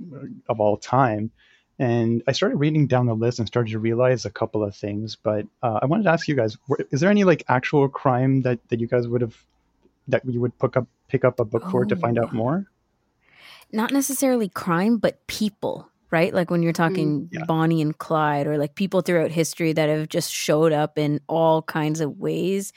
of 0.47 0.59
all 0.61 0.77
time. 0.77 1.31
And 1.79 2.21
I 2.27 2.31
started 2.33 2.57
reading 2.57 2.85
down 2.85 3.07
the 3.07 3.15
list 3.15 3.39
and 3.39 3.47
started 3.47 3.71
to 3.71 3.79
realize 3.79 4.25
a 4.25 4.29
couple 4.29 4.63
of 4.63 4.75
things. 4.75 5.15
But 5.15 5.47
uh, 5.63 5.79
I 5.81 5.87
wanted 5.87 6.03
to 6.03 6.11
ask 6.11 6.27
you 6.27 6.35
guys: 6.35 6.57
Is 6.91 7.01
there 7.01 7.09
any 7.09 7.23
like 7.23 7.43
actual 7.47 7.89
crime 7.89 8.43
that, 8.43 8.59
that 8.69 8.79
you 8.79 8.87
guys 8.87 9.07
would 9.07 9.21
have 9.21 9.35
that 10.07 10.23
you 10.25 10.39
would 10.39 10.57
pick 10.59 10.77
up 10.77 10.87
pick 11.07 11.25
up 11.25 11.39
a 11.39 11.45
book 11.45 11.63
oh. 11.65 11.71
for 11.71 11.85
to 11.85 11.95
find 11.95 12.19
out 12.19 12.29
oh. 12.33 12.35
more? 12.35 12.67
Not 13.71 13.91
necessarily 13.91 14.47
crime, 14.49 14.97
but 14.97 15.25
people, 15.27 15.89
right? 16.11 16.33
Like 16.33 16.51
when 16.51 16.61
you're 16.61 16.73
talking 16.73 17.21
mm, 17.21 17.29
yeah. 17.31 17.45
Bonnie 17.45 17.81
and 17.81 17.97
Clyde, 17.97 18.45
or 18.45 18.57
like 18.57 18.75
people 18.75 19.01
throughout 19.01 19.31
history 19.31 19.73
that 19.73 19.89
have 19.89 20.09
just 20.09 20.31
showed 20.31 20.73
up 20.73 20.99
in 20.99 21.21
all 21.27 21.61
kinds 21.63 21.99
of 22.01 22.19
ways. 22.19 22.73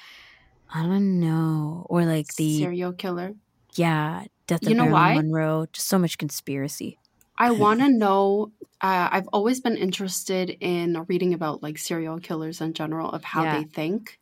I 0.73 0.83
don't 0.83 1.21
know, 1.21 1.87
or 1.91 2.05
like 2.05 2.35
the 2.37 2.59
serial 2.59 2.93
killer. 2.93 3.35
Yeah, 3.75 4.25
Death 4.47 4.63
of 4.63 4.69
you 4.69 4.75
know 4.75 4.85
Marilyn 4.85 4.93
why? 4.93 5.15
Monroe. 5.15 5.67
Just 5.73 5.89
so 5.89 5.99
much 5.99 6.19
conspiracy. 6.19 6.99
I 7.39 7.51
want 7.53 7.81
to 7.81 7.89
know. 7.89 8.53
Uh, 8.81 9.09
I've 9.11 9.29
always 9.29 9.61
been 9.61 9.77
interested 9.77 10.57
in 10.61 11.05
reading 11.09 11.33
about 11.33 11.63
like 11.63 11.79
serial 11.79 12.19
killers 12.19 12.61
in 12.61 12.75
general 12.75 13.11
of 13.11 13.25
how 13.25 13.45
yeah. 13.45 13.59
they 13.59 13.65
think. 13.65 14.19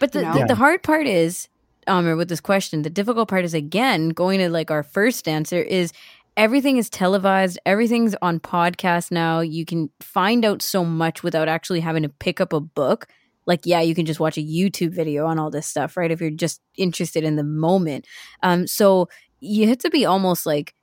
But 0.00 0.12
the, 0.12 0.20
the, 0.20 0.44
the, 0.48 0.54
hard 0.54 0.82
part 0.82 1.06
is, 1.06 1.48
um, 1.86 2.16
with 2.16 2.28
this 2.28 2.40
question, 2.40 2.82
the 2.82 2.90
difficult 2.90 3.28
part 3.28 3.44
is 3.44 3.54
again 3.54 4.10
going 4.10 4.40
to 4.40 4.50
like 4.50 4.70
our 4.70 4.82
first 4.82 5.28
answer 5.28 5.62
is 5.62 5.92
everything 6.36 6.76
is 6.76 6.90
televised, 6.90 7.58
everything's 7.64 8.14
on 8.20 8.40
podcast 8.40 9.10
now. 9.10 9.40
You 9.40 9.64
can 9.64 9.90
find 10.00 10.44
out 10.44 10.60
so 10.60 10.84
much 10.84 11.22
without 11.22 11.48
actually 11.48 11.80
having 11.80 12.02
to 12.02 12.08
pick 12.08 12.40
up 12.40 12.52
a 12.52 12.60
book 12.60 13.06
like 13.48 13.62
yeah 13.64 13.80
you 13.80 13.94
can 13.94 14.06
just 14.06 14.20
watch 14.20 14.36
a 14.36 14.42
youtube 14.42 14.92
video 14.92 15.26
on 15.26 15.38
all 15.38 15.50
this 15.50 15.66
stuff 15.66 15.96
right 15.96 16.12
if 16.12 16.20
you're 16.20 16.30
just 16.30 16.60
interested 16.76 17.24
in 17.24 17.34
the 17.34 17.42
moment 17.42 18.06
um 18.44 18.66
so 18.66 19.08
you 19.40 19.68
have 19.68 19.78
to 19.78 19.90
be 19.90 20.04
almost 20.04 20.46
like 20.46 20.74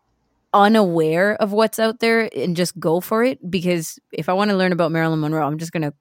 unaware 0.54 1.36
of 1.36 1.52
what's 1.52 1.80
out 1.80 2.00
there 2.00 2.30
and 2.36 2.56
just 2.56 2.80
go 2.80 3.02
for 3.02 3.24
it 3.24 3.52
because 3.52 4.00
if 4.12 4.30
I 4.30 4.34
want 4.34 4.52
to 4.52 4.58
learn 4.58 4.72
about 4.72 4.92
Marilyn 4.92 5.20
Monroe, 5.20 5.46
I'm 5.46 5.58
just 5.58 5.72
gonna 5.72 5.94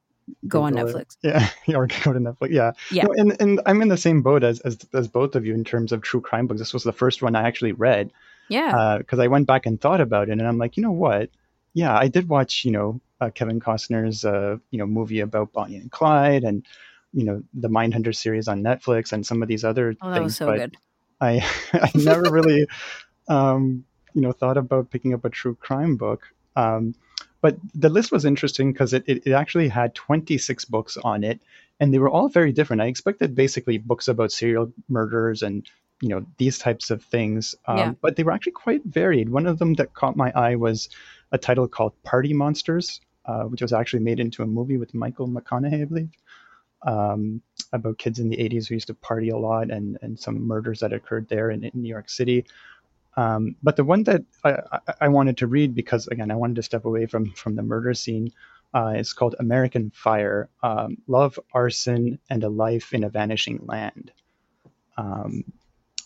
go 0.47 0.62
on 0.62 0.75
Netflix. 0.75 1.17
Yeah, 1.23 1.49
or 1.77 1.87
go 1.87 2.12
to 2.12 2.21
Netflix. 2.21 2.51
Yeah, 2.51 2.73
yeah. 2.90 3.05
No, 3.05 3.14
and 3.17 3.40
and 3.40 3.61
I'm 3.67 3.83
in 3.83 3.88
the 3.88 3.97
same 3.97 4.23
boat 4.23 4.45
as, 4.45 4.61
as 4.61 4.79
as 4.93 5.09
both 5.09 5.35
of 5.35 5.45
you 5.45 5.55
in 5.55 5.64
terms 5.64 5.93
of 5.93 6.03
true 6.03 6.21
crime 6.21 6.47
books. 6.47 6.61
This 6.61 6.73
was 6.73 6.85
the 6.85 6.93
first 6.93 7.23
one 7.23 7.35
I 7.35 7.47
actually 7.47 7.73
read. 7.73 8.12
Yeah, 8.49 8.99
because 8.99 9.19
uh, 9.19 9.23
I 9.23 9.29
went 9.29 9.47
back 9.47 9.67
and 9.67 9.81
thought 9.81 10.01
about 10.01 10.29
it, 10.29 10.33
and 10.33 10.43
I'm 10.47 10.59
like, 10.59 10.77
you 10.77 10.83
know 10.83 10.93
what? 10.93 11.31
Yeah, 11.73 11.97
I 11.97 12.09
did 12.09 12.29
watch, 12.29 12.64
you 12.64 12.71
know, 12.71 13.01
uh, 13.21 13.31
Kevin 13.31 13.59
Costner's, 13.59 14.25
uh, 14.25 14.59
you 14.71 14.79
know, 14.79 14.87
movie 14.87 15.21
about 15.21 15.53
Bonnie 15.53 15.77
and 15.77 15.90
Clyde, 15.90 16.45
and 16.45 16.64
you 17.12 17.25
know, 17.25 17.43
the 17.55 17.69
Mindhunter 17.69 18.14
series 18.14 18.49
on 18.49 18.62
Netflix, 18.62 19.12
and 19.12 19.27
some 19.27 19.43
of 19.43 19.49
these 19.49 19.64
other 19.64 19.97
oh, 20.01 20.14
things. 20.14 20.37
so 20.37 20.47
but 20.47 20.59
good. 20.59 20.77
I 21.25 21.47
I 21.73 21.91
never 21.95 22.31
really 22.31 22.67
um, 23.29 23.85
you 24.15 24.21
know 24.21 24.33
thought 24.33 24.57
about 24.57 24.91
picking 24.91 25.15
up 25.15 25.25
a 25.25 25.31
true 25.31 25.55
crime 25.55 25.97
book. 25.97 26.29
Um, 26.57 26.95
but 27.41 27.57
the 27.75 27.91
list 27.91 28.11
was 28.11 28.25
interesting 28.25 28.73
because 28.73 28.95
it, 28.95 29.05
it, 29.07 29.27
it, 29.27 29.33
actually 29.33 29.69
had 29.69 29.95
26 29.95 30.65
books 30.65 30.97
on 30.97 31.25
it, 31.25 31.41
and 31.79 31.93
they 31.93 31.99
were 31.99 32.09
all 32.09 32.29
very 32.29 32.53
different. 32.53 32.81
I 32.81 32.87
expected 32.87 33.35
basically 33.35 33.77
books 33.77 34.09
about 34.09 34.33
serial 34.33 34.73
murders 34.89 35.43
and 35.43 35.69
you 36.01 36.09
know 36.09 36.25
these 36.39 36.59
types 36.59 36.91
of 36.91 37.03
things, 37.03 37.55
um, 37.67 37.79
yeah. 37.79 37.93
but 38.01 38.17
they 38.17 38.23
were 38.23 38.33
actually 38.33 38.53
quite 38.53 38.85
varied. 38.85 39.29
One 39.29 39.47
of 39.47 39.59
them 39.59 39.75
that 39.75 39.95
caught 39.95 40.17
my 40.17 40.33
eye 40.35 40.57
was 40.57 40.89
a 41.33 41.39
title 41.39 41.69
called 41.69 41.93
Party 42.03 42.33
Monsters, 42.33 43.01
uh, 43.25 43.45
which 43.45 43.63
was 43.63 43.73
actually 43.73 44.05
made 44.05 44.21
into 44.21 44.43
a 44.43 44.47
movie 44.47 44.77
with 44.77 44.95
Michael 44.95 45.29
McConaughey, 45.29 45.83
I 45.83 45.85
believe 45.85 46.11
um, 46.85 47.41
about 47.75 47.99
kids 47.99 48.19
in 48.19 48.29
the 48.29 48.37
80s 48.37 48.69
who 48.69 48.75
used 48.75 48.87
to 48.87 48.95
party 48.95 49.29
a 49.29 49.37
lot 49.37 49.71
and, 49.71 49.99
and 50.01 50.19
some 50.19 50.47
murders 50.47 50.81
that 50.81 50.93
occurred 50.93 51.29
there 51.29 51.51
in, 51.51 51.65
in 51.65 51.73
New 51.75 51.89
York 51.89 52.09
City. 52.09 52.47
Um, 53.17 53.57
but 53.63 53.77
the 53.77 53.85
one 53.85 54.05
that 54.05 54.23
I, 54.43 54.81
I, 55.03 55.09
wanted 55.09 55.37
to 55.39 55.47
read 55.47 55.75
because 55.75 56.09
again 56.09 56.33
I 56.33 56.37
wanted 56.37 56.57
to 56.57 56.65
step 56.65 56.85
away 56.85 57.07
from 57.07 57.31
from 57.31 57.55
the 57.55 57.63
murder 57.63 57.95
scene 57.95 58.33
uh, 58.75 58.95
is 58.97 59.13
called 59.13 59.37
American 59.39 59.91
Fire: 59.91 60.49
um, 60.65 60.97
Love, 61.07 61.39
Arson, 61.53 62.19
and 62.29 62.43
a 62.43 62.49
Life 62.49 62.93
in 62.93 63.05
a 63.05 63.09
Vanishing 63.09 63.61
Land. 63.67 64.11
Um, 64.97 65.45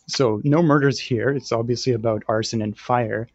so 0.06 0.40
no 0.44 0.62
murders 0.62 0.98
here. 0.98 1.30
It's 1.30 1.52
obviously 1.52 1.92
about 1.92 2.24
arson 2.28 2.62
and 2.62 2.76
fire. 2.76 3.28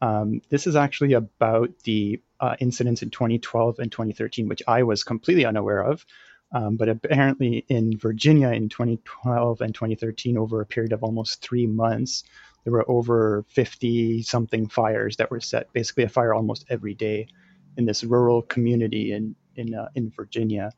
Um, 0.00 0.42
this 0.48 0.66
is 0.66 0.76
actually 0.76 1.14
about 1.14 1.70
the 1.84 2.20
uh, 2.40 2.56
incidents 2.60 3.02
in 3.02 3.10
2012 3.10 3.78
and 3.78 3.90
2013, 3.90 4.48
which 4.48 4.62
I 4.66 4.82
was 4.84 5.02
completely 5.04 5.44
unaware 5.44 5.82
of. 5.82 6.04
Um, 6.50 6.76
but 6.76 6.88
apparently, 6.88 7.64
in 7.68 7.98
Virginia 7.98 8.48
in 8.48 8.68
2012 8.68 9.60
and 9.60 9.74
2013, 9.74 10.38
over 10.38 10.60
a 10.60 10.66
period 10.66 10.92
of 10.92 11.02
almost 11.02 11.42
three 11.42 11.66
months, 11.66 12.24
there 12.64 12.72
were 12.72 12.90
over 12.90 13.44
50 13.48 14.22
something 14.22 14.68
fires 14.68 15.16
that 15.16 15.30
were 15.30 15.40
set, 15.40 15.72
basically 15.72 16.04
a 16.04 16.08
fire 16.08 16.34
almost 16.34 16.64
every 16.70 16.94
day 16.94 17.28
in 17.76 17.84
this 17.84 18.02
rural 18.02 18.42
community 18.42 19.12
in 19.12 19.34
in 19.56 19.74
uh, 19.74 19.88
in 19.94 20.10
Virginia. 20.10 20.72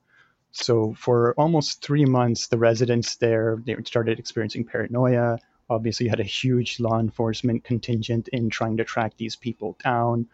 So 0.52 0.94
for 0.94 1.34
almost 1.34 1.82
three 1.82 2.04
months, 2.04 2.48
the 2.48 2.58
residents 2.58 3.16
there 3.16 3.62
they 3.64 3.76
started 3.84 4.18
experiencing 4.18 4.64
paranoia. 4.64 5.38
Obviously, 5.68 6.06
you 6.06 6.10
had 6.10 6.20
a 6.20 6.24
huge 6.24 6.80
law 6.80 6.98
enforcement 6.98 7.62
contingent 7.62 8.28
in 8.28 8.50
trying 8.50 8.76
to 8.78 8.84
track 8.84 9.12
these 9.16 9.36
people 9.36 9.76
down. 9.82 10.26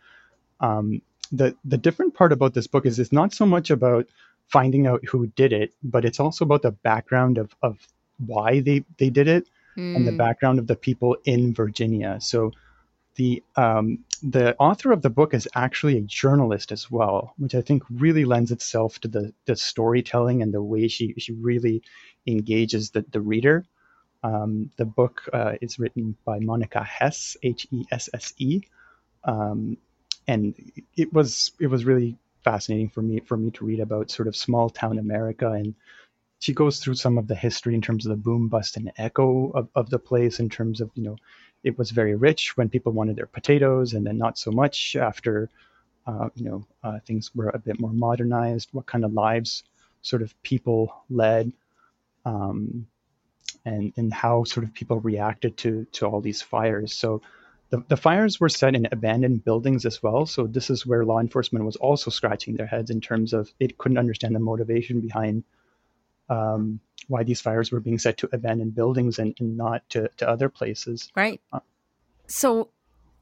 Um, 0.61 1.03
the 1.31 1.55
the 1.65 1.77
different 1.77 2.15
part 2.15 2.33
about 2.33 2.55
this 2.55 2.67
book 2.67 2.87
is 2.87 2.99
it's 2.99 3.13
not 3.13 3.35
so 3.35 3.45
much 3.45 3.71
about 3.71 4.09
finding 4.49 4.87
out 4.87 5.05
who 5.07 5.27
did 5.29 5.53
it, 5.53 5.73
but 5.83 6.05
it's 6.05 6.21
also 6.21 6.45
about 6.45 6.63
the 6.63 6.71
background 6.71 7.39
of, 7.39 7.55
of 7.63 7.79
why 8.25 8.61
they, 8.61 8.85
they 8.99 9.11
did 9.11 9.29
it 9.29 9.49
mm. 9.77 9.97
and 9.97 10.07
the 10.07 10.13
hmm. 10.13 10.17
background 10.17 10.59
of 10.59 10.67
the 10.67 10.77
people 10.77 11.17
in 11.25 11.53
Virginia. 11.53 12.19
So 12.21 12.53
the 13.17 13.43
um, 13.57 14.05
the 14.23 14.57
author 14.59 14.93
of 14.93 15.03
the 15.03 15.11
book 15.11 15.35
is 15.35 15.49
actually 15.55 15.99
a 15.99 16.03
journalist 16.03 16.73
as 16.73 16.91
well, 16.91 17.35
which 17.39 17.55
I 17.55 17.61
think 17.61 17.83
really 17.91 18.25
lends 18.25 18.53
itself 18.53 18.99
to 19.01 19.09
the, 19.09 19.33
the 19.45 19.57
storytelling 19.57 20.43
and 20.43 20.53
the 20.53 20.63
way 20.63 20.89
she, 20.89 21.15
she 21.19 21.33
really 21.33 21.83
engages 22.27 22.91
the, 22.91 23.05
the 23.11 23.21
reader. 23.21 23.65
Um, 24.23 24.71
the 24.77 24.85
book 24.85 25.29
uh, 25.33 25.55
is 25.61 25.79
written 25.79 26.17
by 26.25 26.41
Monica 26.41 26.83
Hesse, 26.83 27.37
H 27.43 27.67
E 27.71 27.85
S 27.91 28.09
S 28.13 28.33
E, 28.39 28.63
um, 29.25 29.77
and 30.27 30.55
it 30.97 31.13
was 31.13 31.53
it 31.61 31.69
was 31.69 31.85
really 31.85 32.17
fascinating 32.47 32.89
for 32.89 33.03
me 33.03 33.21
for 33.21 33.37
me 33.37 33.51
to 33.51 33.65
read 33.67 33.81
about 33.81 34.11
sort 34.11 34.29
of 34.29 34.37
small 34.37 34.71
town 34.71 34.99
America. 34.99 35.51
And 35.51 35.75
she 36.39 36.55
goes 36.55 36.79
through 36.79 36.95
some 36.95 37.19
of 37.19 37.27
the 37.27 37.35
history 37.35 37.75
in 37.75 37.83
terms 37.83 38.07
of 38.07 38.11
the 38.11 38.25
boom 38.29 38.49
bust 38.49 38.77
and 38.77 38.93
echo 38.97 39.51
of, 39.51 39.69
of 39.75 39.91
the 39.91 39.99
place 39.99 40.39
in 40.39 40.49
terms 40.49 40.81
of 40.81 40.91
you 40.95 41.03
know 41.03 41.17
it 41.65 41.77
was 41.77 41.91
very 41.91 42.15
rich 42.15 42.57
when 42.57 42.69
people 42.69 42.93
wanted 42.93 43.17
their 43.17 43.35
potatoes 43.39 43.95
and 43.95 44.07
then 44.07 44.19
not 44.19 44.39
so 44.39 44.53
much 44.53 44.95
after 44.95 45.51
uh, 46.07 46.29
you 46.37 46.45
know 46.49 46.67
uh, 46.85 46.99
things 47.07 47.35
were 47.35 47.51
a 47.51 47.59
bit 47.59 47.81
more 47.81 47.93
modernized 47.93 48.69
what 48.73 48.87
kind 48.87 49.05
of 49.05 49.13
lives 49.13 49.65
sort 50.03 50.23
of 50.23 50.31
people 50.43 50.95
led 51.11 51.53
um, 52.25 52.87
and 53.65 53.93
and 53.97 54.13
how 54.13 54.45
sort 54.45 54.65
of 54.65 54.73
people 54.73 55.01
reacted 55.01 55.57
to 55.59 55.87
to 55.93 56.07
all 56.07 56.21
these 56.21 56.43
fires. 56.43 56.93
So 56.95 57.23
the, 57.71 57.83
the 57.89 57.97
fires 57.97 58.39
were 58.39 58.49
set 58.49 58.75
in 58.75 58.87
abandoned 58.93 59.45
buildings 59.45 59.85
as 59.85 60.03
well. 60.03 60.27
So 60.27 60.47
this 60.47 60.71
is 60.71 60.87
where 60.87 61.05
law 61.05 61.19
enforcement 61.19 61.65
was 61.65 61.77
also 61.77 62.11
scratching 62.11 62.55
their 62.55 62.67
heads 62.67 62.91
in 62.91 63.01
terms 63.01 63.33
of 63.33 63.53
it 63.59 63.79
couldn't 63.79 63.99
understand 63.99 64.35
the 64.35 64.41
motivation 64.41 65.01
behind 65.01 65.45
um, 66.29 66.81
why 67.09 67.23
these 67.23 67.41
fires 67.41 67.71
were 67.71 67.81
being 67.81 67.99
set 67.99 68.19
to 68.19 68.29
abandoned 68.33 68.75
buildings 68.75 69.19
and, 69.19 69.35
and 69.41 69.57
not 69.57 69.89
to, 69.91 70.09
to 70.19 70.29
other 70.29 70.49
places. 70.49 71.11
Right. 71.15 71.41
Uh, 71.53 71.61
so 72.27 72.71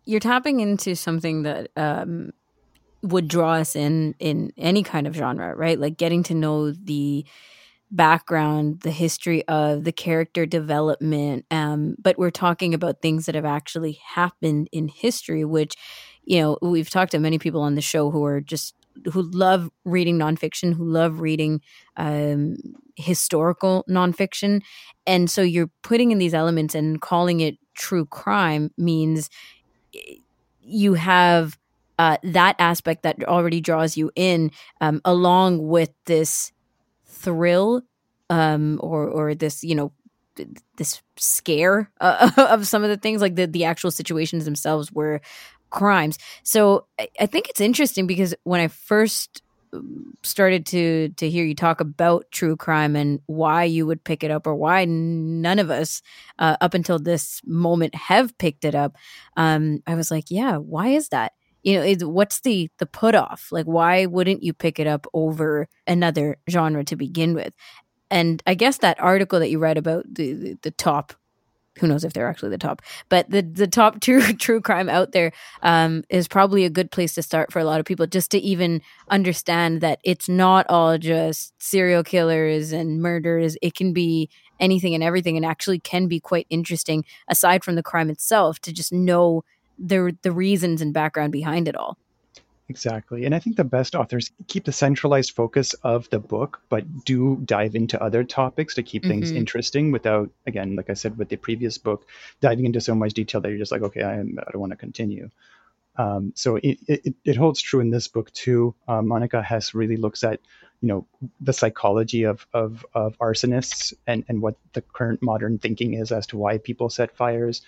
you're 0.05 0.21
tapping 0.21 0.61
into 0.61 0.95
something 0.95 1.43
that 1.43 1.71
um, 1.77 2.33
would 3.03 3.29
draw 3.29 3.55
us 3.55 3.77
in 3.77 4.15
in 4.19 4.53
any 4.57 4.83
kind 4.83 5.07
of 5.07 5.15
genre, 5.15 5.55
right? 5.55 5.79
Like 5.79 5.97
getting 5.97 6.23
to 6.25 6.35
know 6.35 6.71
the 6.71 7.25
background, 7.97 8.81
the 8.81 8.91
history 8.91 9.47
of 9.49 9.85
the 9.85 9.93
character 9.93 10.47
development. 10.47 11.45
Um, 11.51 11.97
but 12.01 12.19
we're 12.19 12.31
talking 12.31 12.75
about 12.75 13.01
things 13.01 13.27
that 13.27 13.35
have 13.35 13.45
actually 13.45 14.01
happened 14.05 14.69
in 14.73 14.89
history, 14.89 15.45
which, 15.45 15.75
you 16.25 16.41
know, 16.41 16.59
we've 16.63 16.91
talked 16.91 17.13
to 17.13 17.19
many 17.19 17.39
people 17.39 17.61
on 17.63 17.75
the 17.75 17.81
show 17.81 18.11
who 18.11 18.25
are 18.25 18.41
just 18.41 18.75
who 19.13 19.23
love 19.23 19.71
reading 19.85 20.19
nonfiction, 20.19 20.75
who 20.75 20.85
love 20.85 21.21
reading 21.21 21.61
um, 21.97 22.57
historical 22.97 23.85
nonfiction. 23.89 24.61
And 25.07 25.29
so 25.29 25.43
you're 25.43 25.71
putting 25.83 26.13
in 26.13 26.19
these 26.19 26.35
elements 26.35 26.75
and 26.75 27.01
calling 27.01 27.41
it 27.41 27.59
true 27.75 28.07
crime 28.07 28.71
means 28.79 29.31
you 30.63 30.95
have 30.95 31.59
uh, 31.99 32.17
that 32.23 32.57
aspect 32.59 33.03
that 33.03 33.23
already 33.25 33.61
draws 33.61 33.97
you 33.97 34.11
in, 34.17 34.51
um, 34.81 35.01
along 35.05 35.67
with 35.69 35.91
this 36.07 36.53
thrill 37.25 37.83
um, 38.31 38.79
or 38.83 39.09
or 39.09 39.35
this 39.35 39.65
you 39.65 39.75
know 39.75 39.93
this 40.77 41.01
scare 41.17 41.91
uh, 42.01 42.31
of 42.51 42.67
some 42.67 42.83
of 42.83 42.91
the 42.91 42.97
things 42.97 43.21
like 43.21 43.37
the 43.37 43.47
the 43.47 43.65
actual 43.65 43.91
situations 43.91 44.45
themselves 44.45 44.93
were 44.93 45.21
crimes. 45.71 46.19
So 46.43 46.87
I, 46.99 47.09
I 47.21 47.27
think 47.27 47.49
it's 47.49 47.61
interesting 47.61 48.07
because 48.07 48.35
when 48.45 48.61
I 48.61 48.69
first 48.69 49.43
um, 49.73 50.15
started 50.23 50.67
to 50.67 51.11
to 51.17 51.29
hear 51.29 51.45
you 51.45 51.55
talk 51.55 51.81
about 51.81 52.27
true 52.31 52.57
crime 52.57 52.97
and 52.97 53.21
why 53.27 53.65
you 53.65 53.87
would 53.87 54.05
pick 54.05 54.23
it 54.23 54.31
up 54.31 54.47
or 54.47 54.55
why 54.55 54.85
none 54.85 55.59
of 55.59 55.71
us 55.71 56.01
uh, 56.39 56.57
up 56.61 56.75
until 56.75 56.99
this 56.99 57.41
moment 57.45 57.95
have 57.95 58.39
picked 58.39 58.65
it 58.65 58.75
up 58.75 58.97
um, 59.37 59.83
i 59.87 59.95
was 59.95 60.11
like 60.11 60.31
yeah 60.31 60.57
why 60.57 60.89
is 60.89 61.09
that 61.09 61.33
you 61.65 61.81
know 61.81 62.09
what's 62.09 62.41
the 62.41 62.71
the 62.79 62.87
put 62.87 63.15
off 63.15 63.49
like 63.51 63.67
why 63.67 64.07
wouldn't 64.07 64.43
you 64.43 64.53
pick 64.53 64.79
it 64.79 64.87
up 64.87 65.07
over 65.15 65.69
another 65.87 66.37
genre 66.49 66.85
to 66.85 66.97
begin 66.97 67.35
with? 67.35 67.53
And 68.11 68.43
i 68.47 68.55
guess 68.55 68.79
that 68.79 69.01
article 69.01 69.41
that 69.41 69.51
you 69.51 69.59
read 69.59 69.79
about 69.79 70.05
the 70.13 70.33
the, 70.35 70.59
the 70.63 70.71
top 70.71 71.15
who 71.81 71.89
knows 71.89 72.05
if 72.05 72.13
they're 72.13 72.29
actually 72.29 72.51
the 72.51 72.59
top 72.59 72.83
but 73.09 73.29
the 73.31 73.43
the 73.43 73.67
top 73.67 74.01
true 74.03 74.21
true 74.35 74.61
crime 74.61 74.89
out 74.89 75.13
there 75.13 75.33
um, 75.63 76.05
is 76.09 76.29
probably 76.29 76.65
a 76.65 76.71
good 76.71 76.91
place 76.91 77.15
to 77.15 77.23
start 77.23 77.53
for 77.53 77.59
a 77.59 77.65
lot 77.65 77.81
of 77.81 77.87
people 77.87 78.07
just 78.07 78.31
to 78.31 78.39
even 78.39 78.81
understand 79.09 79.81
that 79.81 79.99
it's 80.05 80.29
not 80.29 80.67
all 80.69 80.99
just 80.99 81.53
serial 81.59 82.03
killers 82.03 82.73
and 82.73 83.01
murders. 83.01 83.57
It 83.63 83.75
can 83.75 83.93
be 83.93 84.29
anything 84.61 84.95
and 84.95 85.03
everything 85.03 85.37
and 85.37 85.45
actually 85.45 85.81
can 85.81 86.07
be 86.07 86.21
quite 86.21 86.47
interesting 86.49 87.05
aside 87.29 87.65
from 87.65 87.75
the 87.75 87.83
crime 87.83 88.11
itself 88.11 88.61
to 88.61 88.73
just 88.73 88.93
know 88.93 89.43
the 89.79 90.17
the 90.23 90.33
reasons 90.33 90.81
and 90.81 90.93
background 90.93 91.33
behind 91.33 91.69
it 91.69 91.77
all. 91.77 91.99
Exactly. 92.69 93.27
And 93.27 93.35
I 93.35 93.41
think 93.41 93.57
the 93.57 93.65
best 93.65 93.95
authors 93.95 94.31
keep 94.49 94.65
the 94.65 94.73
centralized 94.73 95.33
focus 95.33 95.75
of 95.83 96.09
the 96.09 96.19
book, 96.19 96.63
but 96.71 97.05
do 97.05 97.37
dive 97.45 97.75
into 97.75 98.03
other 98.03 98.25
topics 98.25 98.75
to 98.77 98.83
keep 98.83 99.03
mm-hmm. 99.03 99.11
things 99.11 99.31
interesting 99.33 99.93
without, 99.93 100.31
again, 100.47 100.75
like 100.75 100.89
I 100.89 100.95
said 100.95 101.19
with 101.19 101.29
the 101.29 101.37
previous 101.37 101.77
book, 101.77 102.07
diving 102.41 102.65
into 102.65 102.81
so 102.81 102.95
much 102.95 103.13
detail 103.13 103.43
that 103.43 103.51
you're 103.51 103.59
just 103.59 103.73
like, 103.73 103.83
okay, 103.83 104.03
I, 104.03 104.21
I 104.21 104.51
don't 104.51 104.61
want 104.61 104.73
to 104.73 104.77
continue. 104.77 105.29
Um, 105.97 106.33
so 106.35 106.57
it, 106.57 106.79
it, 106.89 107.15
it, 107.25 107.37
holds 107.37 107.61
true 107.61 107.81
in 107.81 107.91
this 107.91 108.09
book 108.09 108.33
too. 108.33 108.75
Uh, 108.89 109.03
Monica 109.03 109.43
Hesse 109.43 109.75
really 109.75 109.97
looks 109.97 110.25
at, 110.25 110.41
you 110.81 110.89
know, 110.89 111.07
the 111.41 111.53
psychology 111.53 112.25
of, 112.25 112.47
of, 112.53 112.85
of 112.95 113.17
arsonists 113.19 113.93
and, 114.07 114.25
and 114.29 114.43
what 114.43 114.57
the 114.73 114.81
current 114.81 115.23
modern 115.23 115.59
thinking 115.59 115.95
is 115.95 116.11
as 116.11 116.27
to 116.29 116.37
why 116.37 116.59
people 116.59 116.89
set 116.89 117.17
fires. 117.17 117.63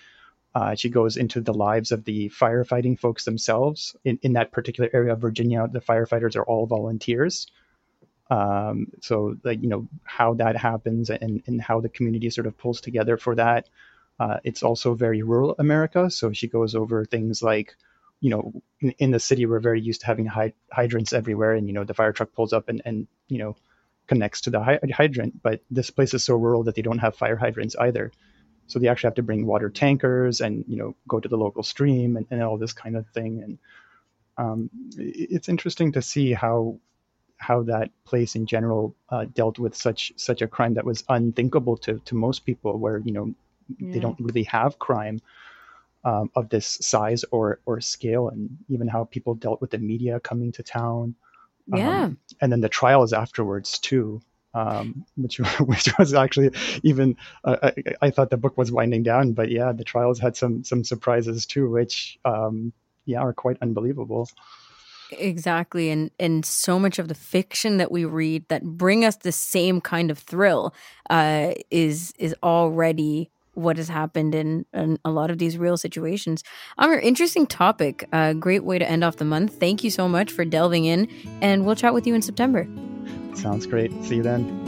Uh, 0.57 0.73
she 0.81 0.89
goes 0.89 1.17
into 1.17 1.39
the 1.39 1.53
lives 1.67 1.91
of 1.91 2.01
the 2.09 2.19
firefighting 2.41 2.97
folks 2.97 3.25
themselves. 3.25 3.95
In, 4.03 4.17
in 4.23 4.33
that 4.33 4.51
particular 4.51 4.89
area 4.91 5.13
of 5.13 5.21
Virginia, 5.21 5.61
the 5.71 5.85
firefighters 5.89 6.35
are 6.35 6.47
all 6.49 6.65
volunteers. 6.65 7.35
Um, 8.37 8.87
so, 9.07 9.15
like, 9.43 9.61
you 9.63 9.69
know, 9.69 9.87
how 10.17 10.29
that 10.41 10.55
happens 10.57 11.11
and, 11.11 11.43
and 11.47 11.61
how 11.61 11.77
the 11.81 11.93
community 11.95 12.29
sort 12.31 12.47
of 12.47 12.57
pulls 12.57 12.81
together 12.81 13.17
for 13.17 13.35
that. 13.35 13.69
Uh, 14.19 14.37
it's 14.43 14.63
also 14.63 14.95
very 14.95 15.21
rural 15.21 15.55
America. 15.59 16.09
So 16.09 16.33
she 16.33 16.47
goes 16.47 16.73
over 16.73 17.05
things 17.05 17.43
like, 17.43 17.75
you 18.19 18.31
know, 18.31 18.43
in, 18.81 18.91
in 18.97 19.11
the 19.11 19.19
city, 19.19 19.45
we're 19.45 19.67
very 19.69 19.81
used 19.89 20.01
to 20.01 20.07
having 20.07 20.25
hy- 20.25 20.57
hydrants 20.71 21.13
everywhere. 21.13 21.53
And, 21.53 21.67
you 21.67 21.73
know, 21.73 21.85
the 21.85 21.93
fire 21.93 22.13
truck 22.13 22.33
pulls 22.33 22.53
up 22.57 22.67
and, 22.69 22.81
and 22.83 23.07
you 23.27 23.37
know, 23.37 23.55
connects 24.07 24.41
to 24.41 24.49
the 24.49 24.63
hy- 24.67 24.79
hydrant. 25.01 25.33
But 25.43 25.61
this 25.69 25.91
place 25.91 26.15
is 26.15 26.23
so 26.23 26.35
rural 26.35 26.63
that 26.63 26.75
they 26.75 26.85
don't 26.87 27.05
have 27.05 27.15
fire 27.15 27.39
hydrants 27.43 27.75
either. 27.87 28.11
So 28.67 28.79
they 28.79 28.87
actually 28.87 29.07
have 29.07 29.15
to 29.15 29.23
bring 29.23 29.45
water 29.45 29.69
tankers 29.69 30.41
and 30.41 30.65
you 30.67 30.77
know 30.77 30.95
go 31.07 31.19
to 31.19 31.27
the 31.27 31.37
local 31.37 31.63
stream 31.63 32.17
and, 32.17 32.25
and 32.29 32.43
all 32.43 32.57
this 32.57 32.73
kind 32.73 32.95
of 32.95 33.07
thing. 33.07 33.41
And 33.43 33.57
um, 34.37 34.69
it's 34.97 35.49
interesting 35.49 35.91
to 35.93 36.01
see 36.01 36.33
how 36.33 36.79
how 37.37 37.63
that 37.63 37.91
place 38.03 38.35
in 38.35 38.45
general 38.45 38.95
uh, 39.09 39.25
dealt 39.25 39.59
with 39.59 39.75
such 39.75 40.11
such 40.17 40.41
a 40.41 40.47
crime 40.47 40.73
that 40.73 40.85
was 40.85 41.03
unthinkable 41.09 41.77
to 41.77 41.99
to 42.05 42.15
most 42.15 42.45
people, 42.45 42.77
where 42.77 42.99
you 42.99 43.11
know 43.11 43.33
yeah. 43.77 43.93
they 43.93 43.99
don't 43.99 44.19
really 44.19 44.43
have 44.43 44.79
crime. 44.79 45.21
Um, 46.05 46.31
of 46.35 46.47
this 46.47 46.65
size 46.65 47.25
or 47.31 47.59
or 47.65 47.81
scale, 47.81 48.29
and 48.29 48.57
even 48.69 48.87
how 48.87 49.05
people 49.05 49.35
dealt 49.35 49.59
with 49.59 49.71
the 49.71 49.77
media 49.77 50.21
coming 50.21 50.53
to 50.53 50.63
town. 50.63 51.15
Yeah, 51.67 52.03
um, 52.03 52.17
and 52.39 52.49
then 52.49 52.61
the 52.61 52.69
trials 52.69 53.11
afterwards 53.11 53.77
too. 53.79 54.21
Um, 54.53 55.05
which 55.15 55.37
which 55.59 55.89
was 55.97 56.13
actually 56.13 56.51
even 56.83 57.15
uh, 57.43 57.57
I, 57.63 57.73
I, 58.01 58.09
thought 58.09 58.29
the 58.29 58.37
book 58.37 58.57
was 58.57 58.71
winding 58.71 59.03
down, 59.03 59.33
but 59.33 59.51
yeah, 59.51 59.71
the 59.71 59.83
trials 59.83 60.19
had 60.19 60.35
some 60.35 60.63
some 60.63 60.83
surprises 60.83 61.45
too, 61.45 61.69
which 61.69 62.17
um, 62.25 62.73
yeah 63.05 63.19
are 63.19 63.33
quite 63.33 63.57
unbelievable. 63.61 64.29
Exactly, 65.11 65.89
and 65.89 66.11
and 66.19 66.45
so 66.45 66.79
much 66.79 66.99
of 66.99 67.07
the 67.07 67.15
fiction 67.15 67.77
that 67.77 67.91
we 67.91 68.05
read 68.05 68.47
that 68.49 68.63
bring 68.63 69.05
us 69.05 69.17
the 69.17 69.31
same 69.31 69.79
kind 69.79 70.11
of 70.11 70.19
thrill 70.19 70.73
uh, 71.09 71.53
is 71.71 72.13
is 72.17 72.35
already 72.43 73.29
what 73.53 73.77
has 73.77 73.89
happened 73.89 74.35
in, 74.35 74.65
in, 74.71 74.99
a 75.03 75.09
lot 75.09 75.31
of 75.31 75.39
these 75.39 75.57
real 75.57 75.77
situations. 75.77 76.43
Amir, 76.77 76.99
interesting 76.99 77.47
topic. 77.47 78.07
Uh, 78.13 78.33
great 78.33 78.63
way 78.63 78.77
to 78.77 78.87
end 78.87 79.03
off 79.03 79.15
the 79.15 79.25
month. 79.25 79.59
Thank 79.59 79.83
you 79.83 79.89
so 79.89 80.07
much 80.07 80.31
for 80.31 80.45
delving 80.45 80.85
in, 80.85 81.07
and 81.41 81.65
we'll 81.65 81.75
chat 81.75 81.93
with 81.93 82.05
you 82.05 82.13
in 82.13 82.21
September. 82.21 82.67
Sounds 83.37 83.65
great. 83.65 83.91
See 84.03 84.15
you 84.17 84.23
then. 84.23 84.67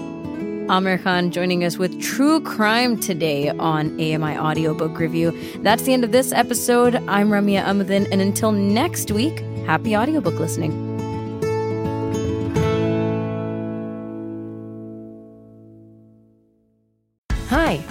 Amir 0.70 1.00
Khan 1.00 1.32
joining 1.32 1.64
us 1.64 1.78
with 1.80 2.00
True 2.00 2.40
Crime 2.42 3.00
today 3.00 3.50
on 3.50 3.92
AMI 4.00 4.38
Audiobook 4.38 5.00
Review. 5.00 5.32
That's 5.64 5.82
the 5.82 5.94
end 5.94 6.04
of 6.04 6.12
this 6.12 6.32
episode. 6.32 6.96
I'm 7.08 7.30
Ramia 7.30 7.64
Amadin, 7.64 8.08
and 8.12 8.22
until 8.22 8.52
next 8.52 9.12
week, 9.12 9.40
happy 9.66 9.98
audiobook 9.98 10.36
listening. 10.36 10.99